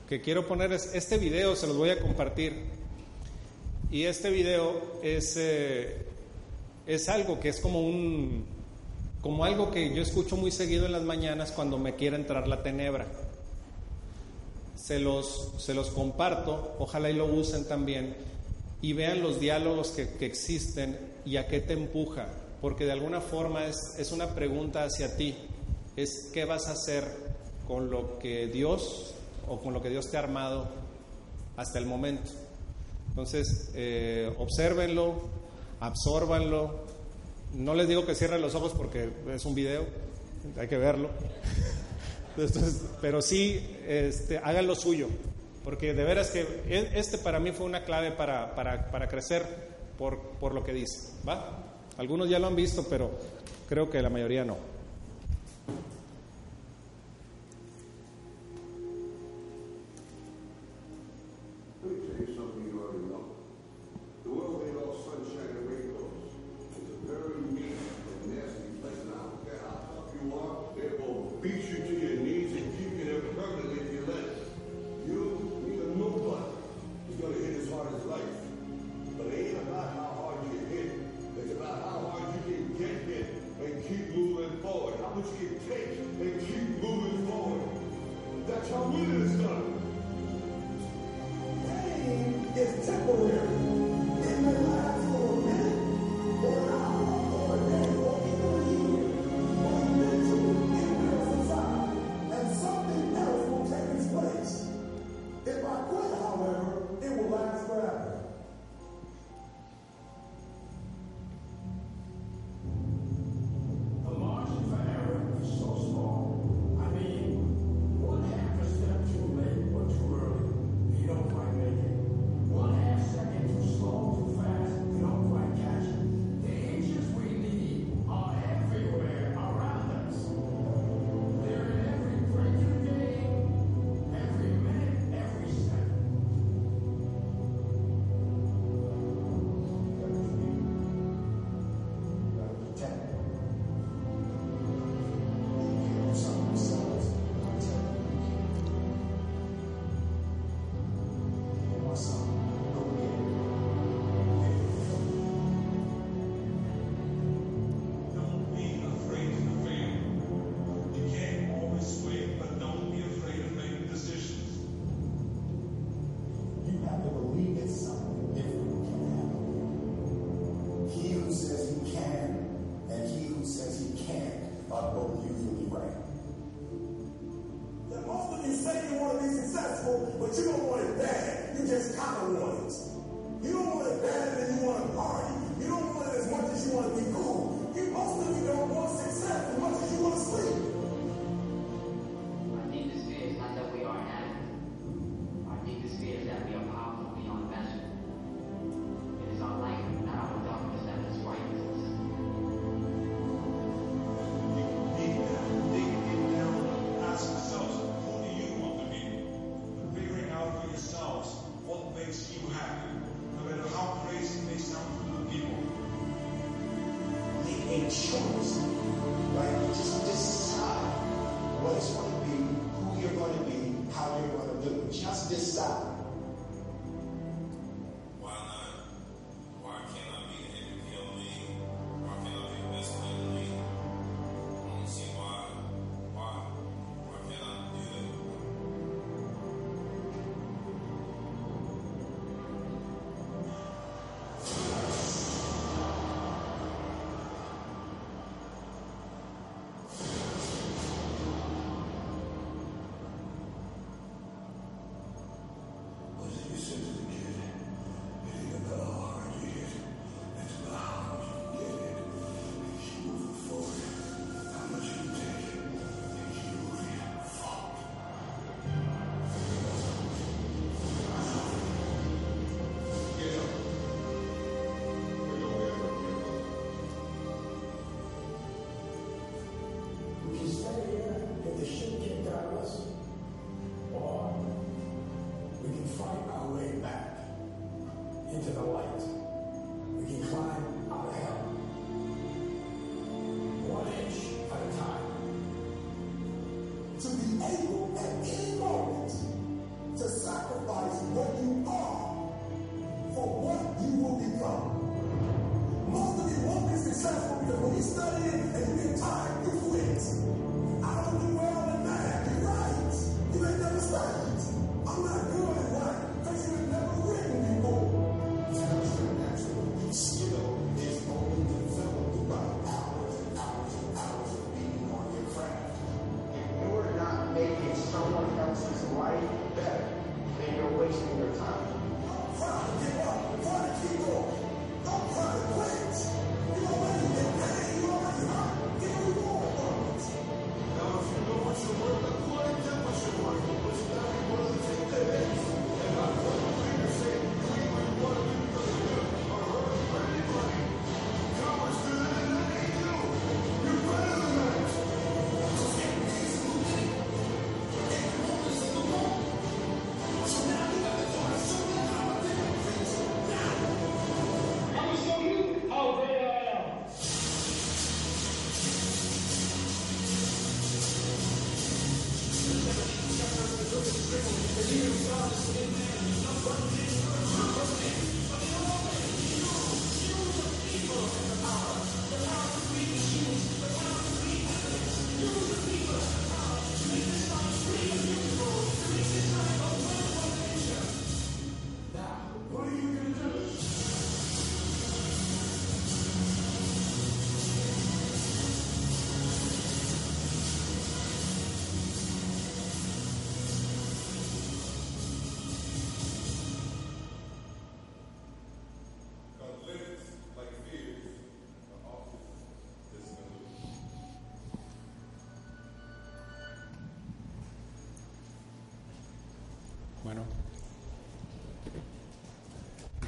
[0.09, 2.55] que quiero poner, este video se los voy a compartir.
[3.91, 6.07] Y este video es, eh,
[6.87, 8.47] es algo que es como un,
[9.21, 12.63] como algo que yo escucho muy seguido en las mañanas cuando me quiere entrar la
[12.63, 13.07] tenebra.
[14.75, 18.17] Se los, se los comparto, ojalá y lo usen también
[18.83, 22.29] y vean los diálogos que, existen y a qué te empuja,
[22.61, 25.35] porque de alguna forma es, es una pregunta hacia ti,
[25.97, 27.05] es qué vas a hacer
[27.67, 29.15] con lo que Dios
[29.49, 30.69] o con lo que Dios te ha armado
[31.57, 32.31] hasta el momento.
[33.09, 35.15] Entonces, eh, obsérvenlo,
[35.81, 36.85] absórbanlo.
[37.55, 39.87] No les digo que cierren los ojos porque es un video,
[40.59, 41.09] hay que verlo.
[43.01, 45.09] pero sí, este, hagan lo suyo
[45.67, 49.45] porque de veras que e, este para mí fue una clave para, para, crecer
[49.99, 51.11] por, por lo que dice.
[51.29, 51.59] ¿Va?
[51.99, 53.11] Algunos ya lo han visto, pero
[53.69, 54.59] creo que la mayoría no.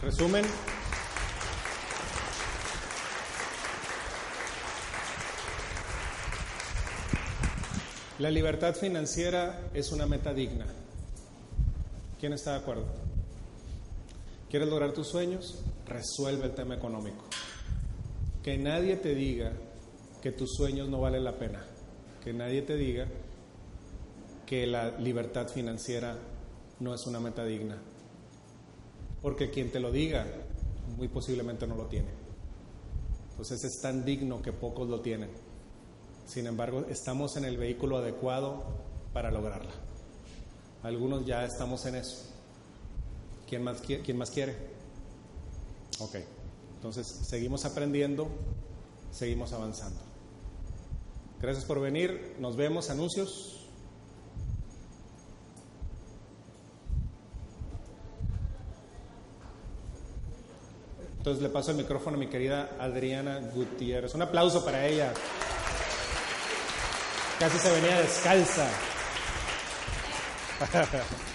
[0.08, 0.42] resumen.
[8.18, 10.64] La libertad financiera es una meta digna.
[12.18, 12.86] ¿Quién está de acuerdo?
[14.48, 15.62] ¿Quieres lograr tus sueños?
[15.86, 17.26] Resuelve el tema económico.
[18.42, 19.52] Que nadie te diga
[20.22, 21.62] que tus sueños no valen la pena.
[22.24, 23.06] Que nadie te diga
[24.46, 26.16] que la libertad financiera
[26.80, 27.76] no es una meta digna
[29.22, 30.26] porque quien te lo diga
[30.96, 32.08] muy posiblemente no lo tiene.
[33.30, 35.30] Entonces es tan digno que pocos lo tienen.
[36.26, 38.62] Sin embargo, estamos en el vehículo adecuado
[39.12, 39.70] para lograrla.
[40.82, 42.24] Algunos ya estamos en eso.
[43.48, 43.82] ¿Quién más,
[44.14, 44.54] más quiere?
[46.00, 46.16] Ok,
[46.76, 48.28] entonces seguimos aprendiendo,
[49.10, 49.98] seguimos avanzando.
[51.40, 53.57] Gracias por venir, nos vemos, anuncios.
[61.18, 64.14] Entonces le paso el micrófono a mi querida Adriana Gutiérrez.
[64.14, 65.12] Un aplauso para ella.
[67.38, 68.66] Casi se venía descalza.